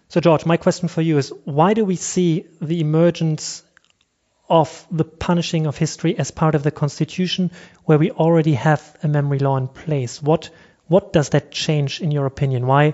So, 0.10 0.22
George, 0.22 0.46
my 0.46 0.58
question 0.58 0.88
for 0.88 1.02
you 1.02 1.18
is 1.18 1.34
why 1.44 1.74
do 1.74 1.84
we 1.84 1.96
see 1.96 2.46
the 2.62 2.80
emergence 2.80 3.64
of 4.50 4.86
the 4.90 5.04
punishing 5.04 5.68
of 5.68 5.78
history 5.78 6.18
as 6.18 6.32
part 6.32 6.56
of 6.56 6.64
the 6.64 6.72
Constitution 6.72 7.52
where 7.84 7.98
we 7.98 8.12
already 8.12 8.54
have 8.54 8.98
a 9.04 9.08
memory 9.08 9.40
law 9.40 9.58
in 9.58 9.68
place? 9.68 10.22
What 10.22 10.50
what 10.88 11.12
does 11.12 11.30
that 11.30 11.52
change 11.52 12.00
in 12.00 12.12
your 12.12 12.26
opinion? 12.26 12.66
Why 12.66 12.94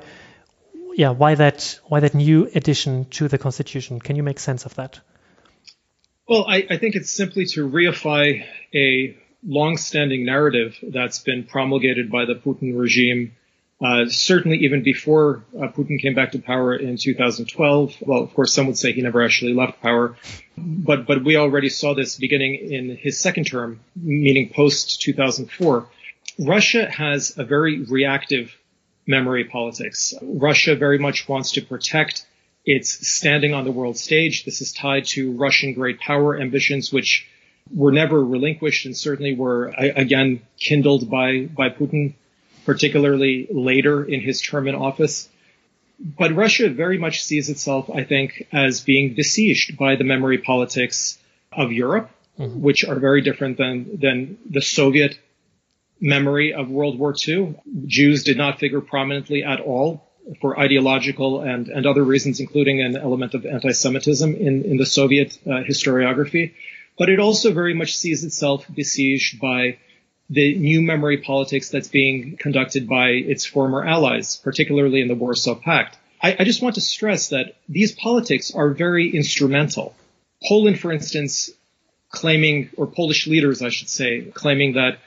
yeah, 0.95 1.09
why 1.09 1.35
that 1.35 1.79
why 1.85 1.99
that 1.99 2.13
new 2.13 2.49
addition 2.55 3.05
to 3.11 3.27
the 3.27 3.37
Constitution? 3.37 3.99
Can 3.99 4.15
you 4.15 4.23
make 4.23 4.39
sense 4.39 4.65
of 4.65 4.75
that? 4.75 4.99
Well, 6.27 6.45
I, 6.47 6.65
I 6.69 6.77
think 6.77 6.95
it's 6.95 7.11
simply 7.11 7.45
to 7.47 7.69
reify 7.69 8.45
a 8.73 9.17
long-standing 9.45 10.25
narrative 10.25 10.77
that's 10.81 11.19
been 11.19 11.43
promulgated 11.43 12.11
by 12.11 12.25
the 12.25 12.35
Putin 12.35 12.77
regime, 12.77 13.35
uh, 13.83 14.05
certainly 14.07 14.59
even 14.59 14.83
before 14.83 15.43
uh, 15.55 15.67
Putin 15.67 16.01
came 16.01 16.13
back 16.13 16.31
to 16.31 16.39
power 16.39 16.75
in 16.75 16.97
2012. 16.97 17.95
Well, 18.01 18.23
of 18.23 18.33
course, 18.33 18.53
some 18.53 18.67
would 18.67 18.77
say 18.77 18.93
he 18.93 19.01
never 19.01 19.21
actually 19.23 19.53
left 19.53 19.81
power, 19.81 20.15
but 20.57 21.05
but 21.05 21.23
we 21.23 21.35
already 21.35 21.69
saw 21.69 21.93
this 21.93 22.17
beginning 22.17 22.55
in 22.55 22.95
his 22.95 23.19
second 23.19 23.45
term, 23.45 23.81
meaning 23.95 24.49
post 24.49 25.01
2004. 25.01 25.87
Russia 26.39 26.89
has 26.89 27.37
a 27.37 27.43
very 27.43 27.81
reactive 27.83 28.55
memory 29.05 29.43
politics. 29.43 30.13
Russia 30.21 30.75
very 30.75 30.97
much 30.97 31.27
wants 31.27 31.51
to 31.51 31.61
protect 31.61 32.25
its 32.65 33.07
standing 33.07 33.53
on 33.53 33.65
the 33.65 33.71
world 33.71 33.97
stage. 33.97 34.45
This 34.45 34.61
is 34.61 34.71
tied 34.71 35.05
to 35.07 35.33
Russian 35.33 35.73
great 35.73 35.99
power 35.99 36.39
ambitions, 36.39 36.93
which 36.93 37.27
were 37.75 37.91
never 37.91 38.23
relinquished 38.23 38.85
and 38.85 38.95
certainly 38.95 39.33
were 39.35 39.67
again 39.77 40.41
kindled 40.59 41.09
by, 41.09 41.45
by 41.45 41.69
Putin, 41.69 42.13
particularly 42.65 43.47
later 43.51 44.03
in 44.03 44.21
his 44.21 44.41
term 44.41 44.67
in 44.67 44.75
office. 44.75 45.29
But 45.99 46.35
Russia 46.35 46.69
very 46.69 46.97
much 46.97 47.23
sees 47.23 47.49
itself, 47.49 47.89
I 47.89 48.03
think, 48.03 48.47
as 48.51 48.81
being 48.81 49.15
besieged 49.15 49.77
by 49.77 49.95
the 49.95 50.03
memory 50.03 50.37
politics 50.37 51.17
of 51.51 51.71
Europe, 51.71 52.09
mm-hmm. 52.37 52.61
which 52.61 52.83
are 52.83 52.99
very 52.99 53.21
different 53.21 53.57
than, 53.57 53.99
than 53.99 54.37
the 54.49 54.61
Soviet 54.61 55.17
memory 55.99 56.53
of 56.53 56.69
World 56.69 56.99
War 56.99 57.15
II. 57.27 57.55
Jews 57.85 58.23
did 58.23 58.37
not 58.37 58.59
figure 58.59 58.81
prominently 58.81 59.43
at 59.43 59.59
all 59.61 60.03
for 60.41 60.59
ideological 60.59 61.41
and, 61.41 61.67
and 61.67 61.85
other 61.85 62.03
reasons, 62.03 62.39
including 62.39 62.81
an 62.81 62.95
element 62.97 63.33
of 63.33 63.45
anti-Semitism 63.45 64.35
in, 64.35 64.63
in 64.63 64.77
the 64.77 64.85
Soviet 64.85 65.37
uh, 65.45 65.63
historiography. 65.63 66.53
But 66.97 67.09
it 67.09 67.19
also 67.19 67.51
very 67.53 67.73
much 67.73 67.97
sees 67.97 68.23
itself 68.23 68.65
besieged 68.73 69.39
by 69.39 69.77
the 70.29 70.55
new 70.55 70.81
memory 70.81 71.17
politics 71.17 71.69
that's 71.69 71.87
being 71.87 72.37
conducted 72.37 72.87
by 72.87 73.09
its 73.09 73.45
former 73.45 73.83
allies, 73.83 74.37
particularly 74.37 75.01
in 75.01 75.07
the 75.07 75.15
Warsaw 75.15 75.55
Pact. 75.55 75.97
I, 76.21 76.35
I 76.39 76.43
just 76.43 76.61
want 76.61 76.75
to 76.75 76.81
stress 76.81 77.29
that 77.29 77.55
these 77.67 77.91
politics 77.91 78.53
are 78.53 78.69
very 78.69 79.09
instrumental. 79.09 79.95
Poland, 80.47 80.79
for 80.79 80.91
instance, 80.91 81.51
claiming, 82.09 82.69
or 82.77 82.87
Polish 82.87 83.27
leaders, 83.27 83.61
I 83.61 83.69
should 83.69 83.89
say, 83.89 84.21
claiming 84.33 84.73
that 84.73 84.99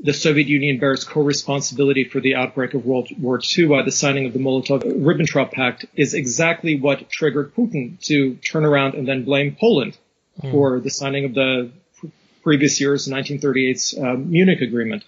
the 0.00 0.14
Soviet 0.14 0.46
Union 0.46 0.78
bears 0.78 1.02
co-responsibility 1.02 2.04
for 2.04 2.20
the 2.20 2.36
outbreak 2.36 2.74
of 2.74 2.86
World 2.86 3.08
War 3.20 3.40
II 3.40 3.66
by 3.66 3.82
the 3.82 3.90
signing 3.90 4.26
of 4.26 4.32
the 4.32 4.38
Molotov-Ribbentrop 4.38 5.50
Pact 5.50 5.86
is 5.96 6.14
exactly 6.14 6.78
what 6.78 7.10
triggered 7.10 7.54
Putin 7.54 8.00
to 8.02 8.36
turn 8.36 8.64
around 8.64 8.94
and 8.94 9.08
then 9.08 9.24
blame 9.24 9.56
Poland 9.58 9.98
mm. 10.42 10.50
for 10.50 10.80
the 10.80 10.90
signing 10.90 11.24
of 11.24 11.34
the 11.34 11.72
previous 12.42 12.80
year's 12.80 13.08
1938 13.08 13.94
uh, 14.00 14.14
Munich 14.14 14.60
Agreement. 14.60 15.04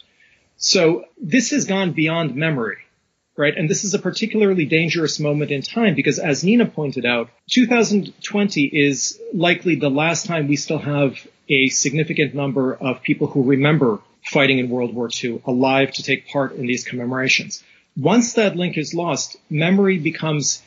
So 0.57 1.07
this 1.21 1.51
has 1.53 1.65
gone 1.65 1.93
beyond 1.93 2.37
memory, 2.37 2.77
right? 3.37 3.57
And 3.57 3.69
this 3.69 3.85
is 3.85 3.95
a 3.95 3.99
particularly 3.99 4.67
dangerous 4.67 5.19
moment 5.19 5.51
in 5.51 5.63
time 5.63 5.95
because 5.95 6.19
as 6.19 6.45
Nina 6.45 6.67
pointed 6.67 7.07
out, 7.07 7.31
2020 7.51 8.67
is 8.67 9.19
likely 9.33 9.77
the 9.77 9.89
last 9.89 10.27
time 10.27 10.49
we 10.49 10.57
still 10.57 10.79
have 10.79 11.17
a 11.49 11.69
significant 11.69 12.35
number 12.35 12.75
of 12.75 13.03
people 13.03 13.27
who 13.27 13.43
remember 13.43 14.01
fighting 14.31 14.59
in 14.59 14.69
World 14.69 14.95
War 14.95 15.09
II 15.23 15.43
alive 15.47 15.93
to 15.93 16.03
take 16.03 16.29
part 16.29 16.55
in 16.57 16.67
these 16.67 16.85
commemorations. 16.85 17.63
Once 17.97 18.35
that 18.35 18.57
link 18.57 18.77
is 18.77 18.95
lost, 18.95 19.37
memory 19.49 19.99
becomes 19.99 20.63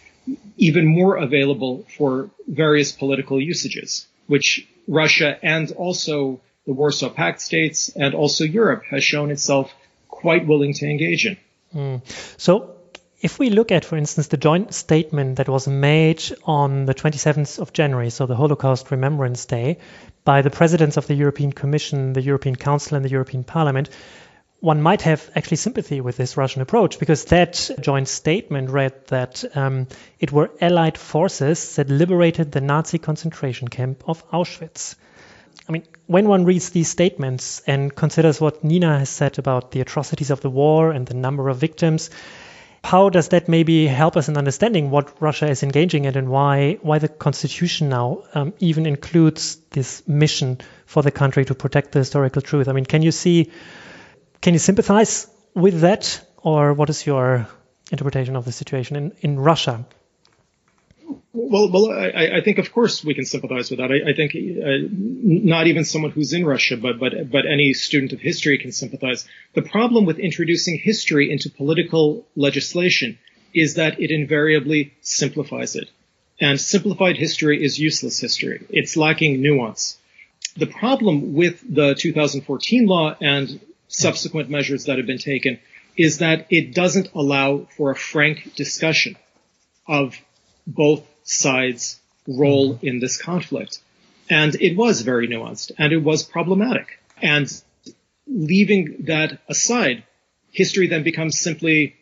even 0.58 0.88
more 0.88 1.18
available 1.18 1.86
for 1.98 2.30
various 2.48 2.92
political 2.92 3.40
usages, 3.40 4.08
which 4.34 4.68
Russia 4.88 5.38
and 5.44 5.72
also 5.74 6.42
the 6.66 6.74
Warsaw 6.74 7.10
Pact 7.10 7.40
states 7.40 7.90
and 8.04 8.16
also 8.16 8.44
Europe 8.44 8.84
has 8.90 9.04
shown 9.04 9.30
itself 9.30 9.72
quite 10.08 10.48
willing 10.48 10.74
to 10.74 10.86
engage 10.90 11.28
in. 11.28 11.38
Mm. 11.76 12.02
So 12.38 12.76
if 13.22 13.38
we 13.38 13.52
look 13.52 13.72
at, 13.72 13.86
for 13.86 13.96
instance, 13.96 14.28
the 14.30 14.38
joint 14.38 14.74
statement 14.74 15.36
that 15.36 15.48
was 15.48 15.68
made 15.68 16.24
on 16.46 16.86
the 16.86 16.96
27th 16.96 17.60
of 17.60 17.74
January, 17.74 18.10
so 18.10 18.26
the 18.26 18.36
Holocaust 18.36 18.90
Remembrance 18.90 19.46
Day, 19.46 19.78
by 20.24 20.42
the 20.42 20.50
presidents 20.50 20.98
of 20.98 21.06
the 21.06 21.14
European 21.14 21.54
Commission, 21.54 22.14
the 22.14 22.28
European 22.32 22.56
Council, 22.56 22.96
and 22.96 23.06
the 23.06 23.16
European 23.18 23.44
Parliament, 23.44 23.92
one 24.64 24.82
might 24.82 25.02
have 25.02 25.30
actually 25.36 25.58
sympathy 25.58 26.00
with 26.00 26.16
this 26.16 26.38
Russian 26.38 26.62
approach 26.62 26.98
because 26.98 27.26
that 27.26 27.70
joint 27.82 28.08
statement 28.08 28.70
read 28.70 28.94
that 29.08 29.44
um, 29.58 29.88
it 30.22 30.32
were 30.32 30.52
Allied 30.62 30.98
forces 30.98 31.76
that 31.76 31.90
liberated 31.90 32.54
the 32.54 32.62
Nazi 32.62 32.98
concentration 32.98 33.68
camp 33.68 34.06
of 34.08 34.26
Auschwitz. 34.32 34.96
I 35.68 35.74
mean, 35.74 35.84
when 36.08 36.30
one 36.30 36.46
reads 36.46 36.70
these 36.70 36.88
statements 36.88 37.62
and 37.68 37.94
considers 37.94 38.40
what 38.40 38.64
Nina 38.64 39.00
has 39.00 39.10
said 39.10 39.38
about 39.38 39.72
the 39.72 39.82
atrocities 39.82 40.32
of 40.32 40.40
the 40.40 40.50
war 40.50 40.92
and 40.92 41.06
the 41.06 41.14
number 41.14 41.50
of 41.50 41.58
victims, 41.58 42.10
how 42.86 43.10
does 43.10 43.28
that 43.30 43.50
maybe 43.50 43.86
help 43.88 44.16
us 44.16 44.30
in 44.30 44.38
understanding 44.38 44.92
what 44.92 45.22
Russia 45.22 45.50
is 45.50 45.64
engaging 45.64 46.06
in 46.06 46.18
and 46.18 46.30
why 46.30 46.78
why 46.82 47.00
the 47.00 47.10
constitution 47.10 47.90
now 47.90 48.24
um, 48.34 48.54
even 48.60 48.86
includes 48.86 49.58
this 49.72 50.08
mission 50.08 50.62
for 50.86 51.04
the 51.04 51.12
country 51.12 51.44
to 51.44 51.54
protect 51.54 51.92
the 51.92 52.00
historical 52.00 52.42
truth? 52.42 52.70
I 52.70 52.72
mean, 52.72 52.86
can 52.86 53.02
you 53.02 53.12
see, 53.12 53.52
can 54.44 54.54
you 54.54 54.60
sympathize 54.60 55.28
with 55.56 55.82
that, 55.82 56.22
or 56.38 56.74
what 56.74 56.90
is 56.90 57.06
your 57.08 57.48
interpretation 57.92 58.36
of 58.36 58.44
the 58.44 58.52
situation 58.52 58.98
in, 58.98 59.14
in 59.22 59.40
Russia? 59.40 59.86
Well, 61.32 61.72
well, 61.72 61.92
I, 61.92 62.38
I, 62.38 62.42
think 62.42 62.58
of 62.58 62.72
course 62.74 63.06
we 63.06 63.14
can 63.14 63.26
sympathize 63.26 63.70
with 63.70 63.80
that. 63.80 63.90
I, 63.92 64.12
I 64.12 64.14
think 64.14 64.36
uh, 64.36 64.88
not 64.92 65.68
even 65.68 65.86
someone 65.86 66.12
who's 66.12 66.34
in 66.34 66.46
Russia, 66.46 66.76
but 66.78 67.00
but 67.00 67.32
but 67.32 67.46
any 67.46 67.74
student 67.74 68.12
of 68.12 68.20
history 68.20 68.58
can 68.58 68.72
sympathize. 68.72 69.26
The 69.54 69.62
problem 69.62 70.06
with 70.06 70.20
introducing 70.20 70.78
history 70.78 71.32
into 71.32 71.50
political 71.50 72.26
legislation 72.36 73.20
is 73.54 73.76
that 73.76 74.00
it 74.00 74.12
invariably 74.12 74.94
simplifies 75.02 75.76
it, 75.76 75.90
and 76.40 76.60
simplified 76.60 77.18
history 77.18 77.64
is 77.64 77.80
useless 77.80 78.20
history. 78.20 78.66
It's 78.70 78.98
lacking 78.98 79.42
nuance. 79.42 79.98
The 80.58 80.68
problem 80.68 81.34
with 81.34 81.62
the 81.68 81.96
2014 81.96 82.86
law 82.86 83.16
and 83.22 83.60
subsequent 83.94 84.50
measures 84.50 84.86
that 84.86 84.98
have 84.98 85.08
been 85.08 85.20
taken 85.20 85.60
is 85.96 86.18
that 86.18 86.48
it 86.50 86.74
doesn't 86.74 87.10
allow 87.14 87.68
for 87.78 87.92
a 87.92 87.96
frank 87.96 88.56
discussion 88.56 89.16
of 89.88 90.16
both 90.66 91.04
sides' 91.24 92.00
role 92.28 92.74
mm-hmm. 92.74 92.88
in 92.88 93.00
this 93.00 93.22
conflict. 93.22 93.80
And 94.30 94.56
it 94.56 94.76
was 94.76 95.02
very 95.02 95.28
nuanced 95.28 95.72
and 95.78 95.94
it 95.94 96.04
was 96.04 96.24
problematic. 96.24 97.00
And 97.22 97.48
leaving 98.26 99.06
that 99.06 99.40
aside, 99.48 100.04
history 100.52 100.88
then 100.88 101.04
becomes 101.04 101.38
simply 101.40 101.96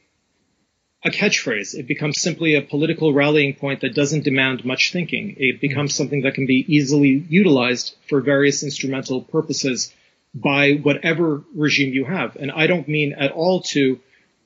a 1.03 1.09
catchphrase. 1.09 1.73
It 1.73 1.87
becomes 1.87 2.21
simply 2.21 2.55
a 2.55 2.61
political 2.61 3.11
rallying 3.11 3.55
point 3.55 3.81
that 3.81 3.95
doesn't 3.95 4.23
demand 4.23 4.63
much 4.63 4.93
thinking. 4.93 5.35
It 5.37 5.59
becomes 5.59 5.95
something 5.95 6.21
that 6.21 6.35
can 6.35 6.45
be 6.45 6.63
easily 6.67 7.25
utilized 7.27 7.95
for 8.07 8.21
various 8.21 8.63
instrumental 8.63 9.21
purposes 9.21 9.91
by 10.33 10.73
whatever 10.73 11.43
regime 11.55 11.93
you 11.93 12.05
have. 12.05 12.35
And 12.35 12.51
I 12.51 12.67
don't 12.67 12.87
mean 12.87 13.13
at 13.13 13.31
all 13.31 13.61
to 13.71 13.99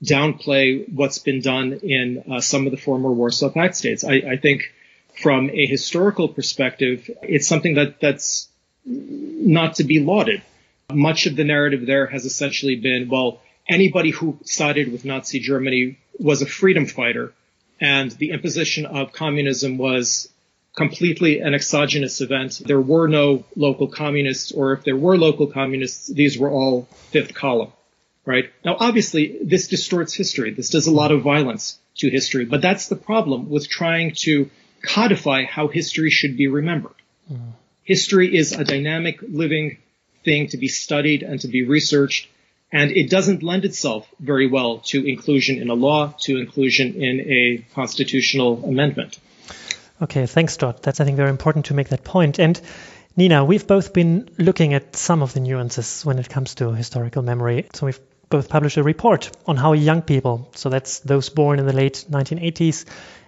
downplay 0.03 0.91
what's 0.91 1.19
been 1.19 1.41
done 1.41 1.73
in 1.83 2.23
uh, 2.31 2.41
some 2.41 2.65
of 2.65 2.71
the 2.71 2.77
former 2.77 3.11
Warsaw 3.11 3.49
Pact 3.49 3.75
states. 3.75 4.03
I, 4.03 4.13
I, 4.13 4.37
think 4.37 4.73
from 5.21 5.49
a 5.49 5.65
historical 5.65 6.27
perspective, 6.27 7.09
it's 7.21 7.47
something 7.47 7.75
that 7.75 7.99
that's 7.99 8.49
not 8.85 9.75
to 9.75 9.83
be 9.83 9.99
lauded. 9.99 10.41
Much 10.91 11.25
of 11.25 11.35
the 11.35 11.43
narrative 11.43 11.85
there 11.85 12.07
has 12.07 12.25
essentially 12.25 12.75
been, 12.75 13.09
well, 13.09 13.41
anybody 13.67 14.11
who 14.11 14.37
sided 14.43 14.91
with 14.91 15.05
Nazi 15.05 15.39
Germany 15.39 15.97
was 16.19 16.41
a 16.41 16.45
freedom 16.45 16.85
fighter, 16.85 17.33
and 17.79 18.11
the 18.11 18.31
imposition 18.31 18.85
of 18.85 19.11
communism 19.11 19.77
was 19.77 20.29
completely 20.75 21.39
an 21.39 21.53
exogenous 21.53 22.21
event. 22.21 22.61
There 22.65 22.81
were 22.81 23.07
no 23.07 23.45
local 23.55 23.87
communists, 23.87 24.51
or 24.51 24.73
if 24.73 24.83
there 24.83 24.97
were 24.97 25.17
local 25.17 25.47
communists, 25.47 26.07
these 26.07 26.37
were 26.37 26.49
all 26.49 26.87
fifth 27.11 27.33
column 27.33 27.71
right? 28.25 28.51
Now, 28.63 28.75
obviously, 28.79 29.37
this 29.43 29.67
distorts 29.67 30.13
history. 30.13 30.51
This 30.51 30.69
does 30.69 30.87
a 30.87 30.91
lot 30.91 31.11
of 31.11 31.21
violence 31.21 31.77
to 31.97 32.09
history, 32.09 32.45
but 32.45 32.61
that's 32.61 32.87
the 32.87 32.95
problem 32.95 33.49
with 33.49 33.69
trying 33.69 34.13
to 34.23 34.49
codify 34.81 35.45
how 35.45 35.67
history 35.67 36.09
should 36.09 36.35
be 36.35 36.47
remembered. 36.47 36.95
Mm. 37.31 37.53
History 37.83 38.35
is 38.35 38.51
a 38.51 38.63
dynamic, 38.63 39.19
living 39.21 39.77
thing 40.23 40.47
to 40.49 40.57
be 40.57 40.67
studied 40.67 41.23
and 41.23 41.39
to 41.41 41.47
be 41.47 41.63
researched, 41.63 42.27
and 42.71 42.91
it 42.91 43.09
doesn't 43.09 43.43
lend 43.43 43.63
itself 43.63 44.07
very 44.19 44.47
well 44.47 44.79
to 44.79 45.07
inclusion 45.07 45.61
in 45.61 45.69
a 45.69 45.75
law, 45.75 46.13
to 46.21 46.37
inclusion 46.37 46.95
in 46.95 47.19
a 47.19 47.65
constitutional 47.73 48.65
amendment. 48.65 49.19
Okay, 50.01 50.25
thanks, 50.25 50.57
Todd. 50.57 50.83
That's, 50.83 50.99
I 50.99 51.05
think, 51.05 51.15
very 51.15 51.29
important 51.29 51.67
to 51.67 51.73
make 51.73 51.89
that 51.89 52.03
point. 52.03 52.39
And 52.39 52.59
Nina, 53.15 53.45
we've 53.45 53.65
both 53.65 53.93
been 53.93 54.29
looking 54.37 54.73
at 54.73 54.95
some 54.95 55.21
of 55.21 55.33
the 55.33 55.39
nuances 55.39 56.03
when 56.03 56.19
it 56.19 56.27
comes 56.27 56.55
to 56.55 56.73
historical 56.73 57.21
memory. 57.21 57.67
So 57.73 57.85
we've 57.85 57.99
both 58.29 58.49
published 58.49 58.75
a 58.75 58.83
report 58.83 59.31
on 59.45 59.55
how 59.55 59.71
young 59.71 60.01
people, 60.01 60.51
so 60.55 60.69
that's 60.69 60.99
those 60.99 61.29
born 61.29 61.59
in 61.59 61.65
the 61.65 61.73
late 61.73 62.05
1980s 62.09 62.85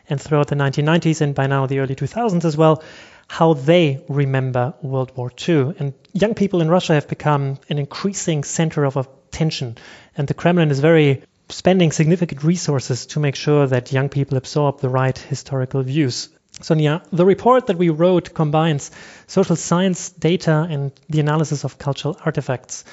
and 0.09 0.19
throughout 0.19 0.47
the 0.47 0.55
1990s 0.55 1.21
and 1.21 1.33
by 1.33 1.47
now 1.47 1.67
the 1.67 1.79
early 1.79 1.95
2000s 1.95 2.43
as 2.43 2.57
well, 2.57 2.83
how 3.29 3.53
they 3.53 4.03
remember 4.09 4.73
World 4.81 5.13
War 5.15 5.31
II. 5.47 5.73
And 5.79 5.93
young 6.11 6.33
people 6.33 6.61
in 6.61 6.69
Russia 6.69 6.95
have 6.95 7.07
become 7.07 7.57
an 7.69 7.77
increasing 7.77 8.43
center 8.43 8.83
of 8.83 8.97
attention. 8.97 9.77
And 10.17 10.27
the 10.27 10.33
Kremlin 10.33 10.71
is 10.71 10.81
very 10.81 11.23
spending 11.49 11.93
significant 11.93 12.43
resources 12.43 13.05
to 13.07 13.21
make 13.21 13.35
sure 13.35 13.67
that 13.67 13.93
young 13.93 14.09
people 14.09 14.37
absorb 14.37 14.81
the 14.81 14.89
right 14.89 15.17
historical 15.17 15.81
views. 15.83 16.29
Sonia, 16.61 17.03
the 17.11 17.25
report 17.25 17.67
that 17.67 17.77
we 17.77 17.89
wrote 17.89 18.33
combines 18.33 18.91
social 19.27 19.55
science 19.55 20.09
data 20.09 20.67
and 20.69 20.91
the 21.09 21.19
analysis 21.19 21.63
of 21.63 21.77
cultural 21.77 22.17
artifacts. 22.25 22.83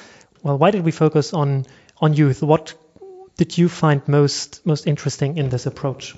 Well, 0.43 0.57
why 0.57 0.71
did 0.71 0.83
we 0.83 0.91
focus 0.91 1.33
on 1.33 1.65
on 1.97 2.13
youth? 2.13 2.43
What 2.43 2.75
did 3.37 3.57
you 3.57 3.69
find 3.69 4.07
most 4.07 4.65
most 4.65 4.87
interesting 4.87 5.37
in 5.37 5.49
this 5.49 5.65
approach? 5.65 6.15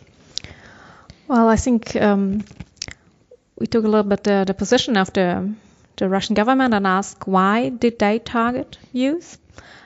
Well, 1.28 1.48
I 1.48 1.56
think 1.56 1.96
um, 1.96 2.44
we 3.58 3.68
took 3.68 3.84
a 3.84 3.88
little 3.88 4.10
bit 4.10 4.24
the, 4.24 4.44
the 4.46 4.54
position 4.54 4.98
of 4.98 5.14
the 5.14 5.54
the 5.96 6.10
Russian 6.10 6.36
government 6.36 6.74
and 6.74 6.86
asked 6.86 7.28
why 7.28 7.70
did 7.70 8.00
they 8.00 8.20
target 8.20 8.78
youth? 8.94 9.38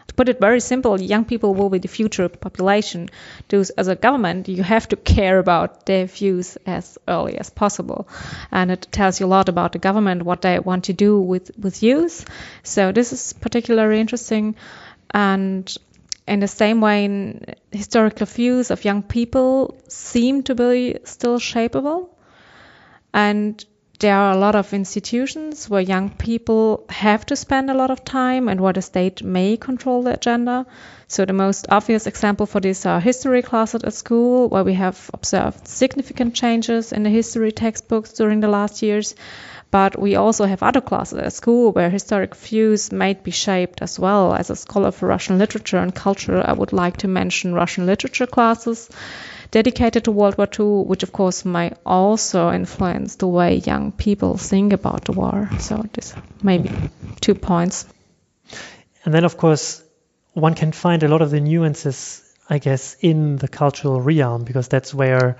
To 0.07 0.13
put 0.15 0.29
it 0.29 0.39
very 0.39 0.59
simple, 0.59 0.99
young 0.99 1.25
people 1.25 1.53
will 1.53 1.69
be 1.69 1.77
the 1.79 1.87
future 1.87 2.27
population. 2.27 3.09
As 3.51 3.87
a 3.87 3.95
government, 3.95 4.49
you 4.49 4.63
have 4.63 4.87
to 4.89 4.95
care 4.95 5.39
about 5.39 5.85
their 5.85 6.05
views 6.05 6.57
as 6.65 6.97
early 7.07 7.37
as 7.37 7.49
possible. 7.49 8.07
And 8.51 8.71
it 8.71 8.87
tells 8.91 9.19
you 9.19 9.25
a 9.25 9.27
lot 9.27 9.49
about 9.49 9.71
the 9.71 9.79
government, 9.79 10.23
what 10.23 10.41
they 10.41 10.59
want 10.59 10.85
to 10.85 10.93
do 10.93 11.19
with, 11.19 11.51
with 11.57 11.83
youth. 11.83 12.25
So 12.63 12.91
this 12.91 13.13
is 13.13 13.33
particularly 13.33 13.99
interesting. 13.99 14.55
And 15.11 15.73
in 16.27 16.39
the 16.39 16.47
same 16.47 16.81
way, 16.81 17.39
historical 17.71 18.25
views 18.25 18.71
of 18.71 18.85
young 18.85 19.03
people 19.03 19.77
seem 19.87 20.43
to 20.43 20.55
be 20.55 20.97
still 21.03 21.39
shapeable. 21.39 22.09
And 23.13 23.63
there 24.01 24.17
are 24.17 24.31
a 24.31 24.37
lot 24.37 24.55
of 24.55 24.73
institutions 24.73 25.69
where 25.69 25.79
young 25.79 26.09
people 26.09 26.83
have 26.89 27.23
to 27.23 27.35
spend 27.35 27.69
a 27.69 27.75
lot 27.75 27.91
of 27.91 28.03
time 28.03 28.47
and 28.47 28.59
where 28.59 28.73
the 28.73 28.81
state 28.81 29.23
may 29.23 29.55
control 29.55 30.01
the 30.01 30.13
agenda. 30.13 30.65
So 31.07 31.23
the 31.23 31.33
most 31.33 31.67
obvious 31.69 32.07
example 32.07 32.47
for 32.47 32.59
this 32.59 32.87
are 32.87 32.99
history 32.99 33.43
classes 33.43 33.83
at 33.83 33.93
school, 33.93 34.49
where 34.49 34.63
we 34.63 34.73
have 34.73 35.11
observed 35.13 35.67
significant 35.67 36.33
changes 36.33 36.91
in 36.91 37.03
the 37.03 37.11
history 37.11 37.51
textbooks 37.51 38.13
during 38.13 38.39
the 38.39 38.47
last 38.47 38.81
years. 38.81 39.13
But 39.69 39.99
we 40.01 40.15
also 40.15 40.45
have 40.45 40.63
other 40.63 40.81
classes 40.81 41.19
at 41.19 41.33
school 41.33 41.71
where 41.71 41.91
historic 41.91 42.35
views 42.35 42.91
might 42.91 43.23
be 43.23 43.31
shaped 43.31 43.83
as 43.83 43.99
well. 43.99 44.33
As 44.33 44.49
a 44.49 44.55
scholar 44.55 44.89
for 44.89 45.09
Russian 45.09 45.37
literature 45.37 45.77
and 45.77 45.93
culture, 45.93 46.43
I 46.43 46.53
would 46.53 46.73
like 46.73 46.97
to 46.97 47.07
mention 47.07 47.53
Russian 47.53 47.85
literature 47.85 48.25
classes 48.25 48.89
dedicated 49.51 50.05
to 50.05 50.11
World 50.11 50.37
War 50.37 50.47
II, 50.47 50.87
which 50.87 51.03
of 51.03 51.11
course 51.11 51.45
might 51.45 51.77
also 51.85 52.51
influence 52.51 53.15
the 53.15 53.27
way 53.27 53.57
young 53.57 53.91
people 53.91 54.37
think 54.37 54.73
about 54.73 55.05
the 55.05 55.11
war. 55.11 55.49
So 55.59 55.85
this 55.93 56.15
maybe 56.41 56.71
two 57.19 57.35
points. 57.35 57.85
And 59.05 59.13
then 59.13 59.25
of 59.25 59.37
course 59.37 59.83
one 60.33 60.55
can 60.55 60.71
find 60.71 61.03
a 61.03 61.07
lot 61.07 61.21
of 61.21 61.29
the 61.29 61.41
nuances, 61.41 62.23
I 62.49 62.57
guess, 62.57 62.95
in 63.01 63.35
the 63.35 63.47
cultural 63.47 63.99
realm 63.99 64.45
because 64.45 64.69
that's 64.69 64.93
where 64.93 65.37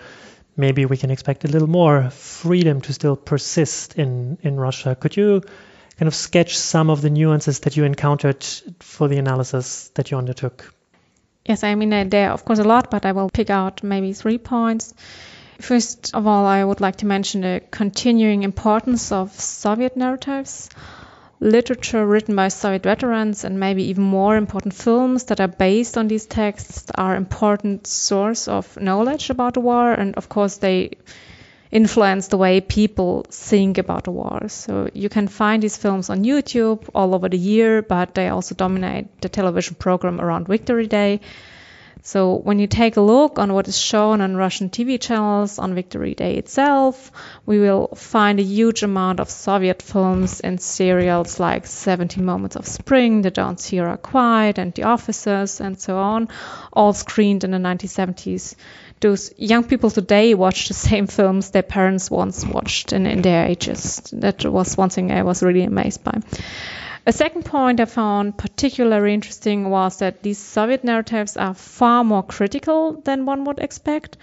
maybe 0.58 0.86
we 0.86 0.98
can 0.98 1.12
expect 1.12 1.46
a 1.46 1.48
little 1.48 1.70
more 1.70 2.10
freedom 2.10 2.82
to 2.82 2.94
still 2.94 3.16
persist 3.16 3.98
in, 3.98 4.38
in 4.42 4.58
Russia. 4.58 4.96
Could 4.96 5.16
you 5.16 5.42
kind 5.98 6.08
of 6.08 6.16
sketch 6.16 6.58
some 6.58 6.90
of 6.90 7.02
the 7.02 7.10
nuances 7.10 7.62
that 7.62 7.78
you 7.78 7.86
encountered 7.86 8.44
for 8.80 9.08
the 9.08 9.18
analysis 9.18 9.90
that 9.96 10.12
you 10.12 10.18
undertook? 10.18 10.74
Yes, 11.46 11.64
I 11.64 11.76
mean, 11.76 11.94
uh, 11.94 12.04
there 12.08 12.30
are 12.30 12.34
of 12.34 12.46
course 12.46 12.60
a 12.60 12.64
lot, 12.64 12.90
but 12.92 13.06
I 13.06 13.12
will 13.12 13.30
pick 13.30 13.50
out 13.50 13.84
maybe 13.84 14.14
three 14.14 14.38
points. 14.38 14.94
First 15.60 16.16
of 16.16 16.26
all, 16.26 16.46
I 16.46 16.64
would 16.64 16.82
like 16.82 16.98
to 16.98 17.06
mention 17.06 17.42
the 17.42 17.62
continuing 17.70 18.44
importance 18.44 19.12
of 19.12 19.32
Soviet 19.40 19.96
narratives, 19.96 20.70
literature 21.40 22.06
written 22.06 22.36
by 22.36 22.48
Soviet 22.48 22.84
veterans, 22.84 23.44
and 23.44 23.60
maybe 23.60 23.84
even 23.86 24.04
more 24.04 24.36
important 24.36 24.74
films 24.74 25.26
that 25.26 25.40
are 25.40 25.48
based 25.48 25.98
on 25.98 26.08
these 26.08 26.26
texts 26.26 26.92
are 26.96 27.16
important 27.16 27.86
source 27.88 28.48
of 28.48 28.80
knowledge 28.80 29.30
about 29.30 29.54
the 29.54 29.60
war, 29.62 29.92
and 29.92 30.16
of 30.16 30.30
course 30.30 30.58
they 30.58 30.92
influence 31.72 32.28
the 32.28 32.38
way 32.38 32.60
people 32.62 33.26
think 33.30 33.78
about 33.78 34.04
the 34.04 34.12
war. 34.12 34.50
So 34.50 34.90
you 34.94 35.10
can 35.10 35.28
find 35.28 35.64
these 35.64 35.78
films 35.78 36.10
on 36.10 36.24
YouTube 36.24 36.90
all 36.94 37.16
over 37.16 37.30
the 37.30 37.38
year, 37.38 37.82
but 37.82 38.14
they 38.14 38.28
also 38.28 38.56
dominate 38.56 39.22
the 39.22 39.30
television 39.30 39.76
program 39.76 40.20
around 40.20 40.48
Victory 40.48 40.88
Day. 40.88 41.22
So 42.04 42.36
when 42.36 42.58
you 42.58 42.66
take 42.66 42.98
a 42.98 43.02
look 43.02 43.38
on 43.38 43.54
what 43.54 43.68
is 43.68 43.78
shown 43.78 44.22
on 44.22 44.36
Russian 44.36 44.70
TV 44.70 45.00
channels 45.00 45.60
on 45.60 45.76
Victory 45.76 46.16
Day 46.16 46.38
itself, 46.38 47.12
we 47.46 47.60
will 47.60 47.90
find 47.96 48.40
a 48.40 48.44
huge 48.44 48.82
amount 48.82 49.20
of 49.20 49.30
Soviet 49.30 49.84
films 49.84 50.40
and 50.40 50.60
serials 50.60 51.40
like 51.40 51.68
17 51.68 52.26
Moments 52.26 52.56
of 52.56 52.66
Spring, 52.66 53.22
The 53.22 53.30
Dawns 53.30 53.68
Here 53.68 53.88
Are 53.88 53.98
Quiet, 53.98 54.58
and 54.58 54.74
The 54.74 54.84
Officers, 54.84 55.62
and 55.62 55.80
so 55.80 55.98
on, 55.98 56.30
all 56.74 56.94
screened 56.94 57.44
in 57.44 57.52
the 57.52 57.60
1970s 57.60 58.56
those 59.02 59.34
young 59.38 59.64
people 59.64 59.90
today 59.90 60.34
watch 60.34 60.68
the 60.68 60.74
same 60.74 61.08
films 61.08 61.52
their 61.52 61.64
parents 61.64 62.10
once 62.10 62.46
watched 62.46 62.94
in, 62.94 63.06
in 63.06 63.22
their 63.22 63.46
ages. 63.46 64.10
That 64.14 64.46
was 64.46 64.78
one 64.78 64.90
thing 64.90 65.12
I 65.12 65.24
was 65.24 65.44
really 65.44 65.64
amazed 65.64 66.04
by. 66.04 66.20
A 67.06 67.12
second 67.12 67.46
point 67.46 67.80
I 67.80 67.86
found 67.86 68.38
particularly 68.38 69.14
interesting 69.14 69.70
was 69.72 69.98
that 69.98 70.22
these 70.22 70.38
Soviet 70.38 70.84
narratives 70.84 71.36
are 71.36 71.56
far 71.56 72.04
more 72.04 72.22
critical 72.22 73.02
than 73.02 73.26
one 73.26 73.44
would 73.46 73.58
expect. 73.58 74.18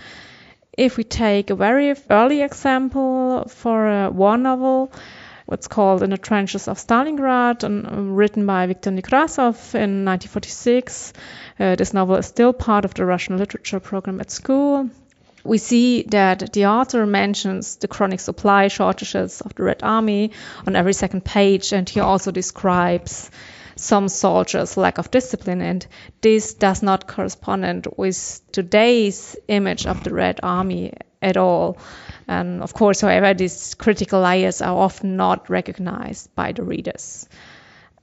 If 0.76 0.96
we 0.96 1.02
take 1.02 1.50
a 1.50 1.56
very 1.56 1.92
early 2.08 2.40
example 2.40 3.48
for 3.48 3.88
a 3.88 4.10
war 4.10 4.38
novel, 4.38 4.92
what's 5.48 5.66
called 5.66 6.02
In 6.02 6.10
the 6.10 6.18
Trenches 6.18 6.68
of 6.68 6.76
Stalingrad, 6.76 7.64
and, 7.64 7.86
um, 7.86 8.14
written 8.14 8.44
by 8.44 8.66
Viktor 8.66 8.90
Nekrasov 8.90 9.74
in 9.74 10.04
1946. 10.04 11.14
Uh, 11.58 11.74
this 11.74 11.94
novel 11.94 12.16
is 12.16 12.26
still 12.26 12.52
part 12.52 12.84
of 12.84 12.92
the 12.92 13.06
Russian 13.06 13.38
literature 13.38 13.80
program 13.80 14.20
at 14.20 14.30
school. 14.30 14.90
We 15.44 15.56
see 15.56 16.02
that 16.08 16.52
the 16.52 16.66
author 16.66 17.06
mentions 17.06 17.76
the 17.76 17.88
chronic 17.88 18.20
supply 18.20 18.68
shortages 18.68 19.40
of 19.40 19.54
the 19.54 19.62
Red 19.62 19.82
Army 19.82 20.32
on 20.66 20.76
every 20.76 20.92
second 20.92 21.24
page, 21.24 21.72
and 21.72 21.88
he 21.88 22.00
also 22.00 22.30
describes 22.30 23.30
some 23.74 24.08
soldiers' 24.08 24.76
lack 24.76 24.98
of 24.98 25.10
discipline, 25.10 25.62
and 25.62 25.86
this 26.20 26.52
does 26.52 26.82
not 26.82 27.08
correspond 27.08 27.88
with 27.96 28.42
today's 28.52 29.34
image 29.48 29.86
of 29.86 30.04
the 30.04 30.12
Red 30.12 30.40
Army 30.42 30.92
at 31.22 31.38
all. 31.38 31.78
And 32.28 32.62
of 32.62 32.74
course, 32.74 33.00
however, 33.00 33.34
these 33.34 33.74
critical 33.74 34.20
layers 34.20 34.60
are 34.60 34.76
often 34.76 35.16
not 35.16 35.50
recognized 35.50 36.34
by 36.34 36.52
the 36.52 36.62
readers. 36.62 37.26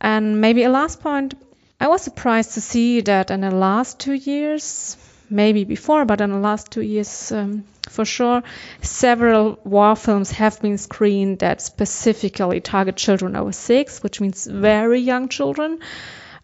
And 0.01 0.41
maybe 0.41 0.63
a 0.63 0.69
last 0.69 1.01
point 1.01 1.35
I 1.79 1.87
was 1.89 2.01
surprised 2.01 2.53
to 2.53 2.61
see 2.61 3.01
that 3.01 3.31
in 3.31 3.41
the 3.41 3.51
last 3.51 3.99
two 3.99 4.13
years, 4.13 4.95
maybe 5.29 5.65
before, 5.65 6.05
but 6.05 6.21
in 6.21 6.31
the 6.31 6.37
last 6.37 6.71
two 6.71 6.81
years 6.81 7.31
um, 7.31 7.65
for 7.89 8.05
sure, 8.05 8.43
several 8.81 9.59
war 9.65 9.95
films 9.95 10.31
have 10.31 10.61
been 10.61 10.77
screened 10.77 11.39
that 11.39 11.61
specifically 11.61 12.61
target 12.61 12.95
children 12.95 13.35
over 13.35 13.51
six, 13.51 14.01
which 14.01 14.21
means 14.21 14.45
very 14.45 15.01
young 15.01 15.27
children. 15.27 15.79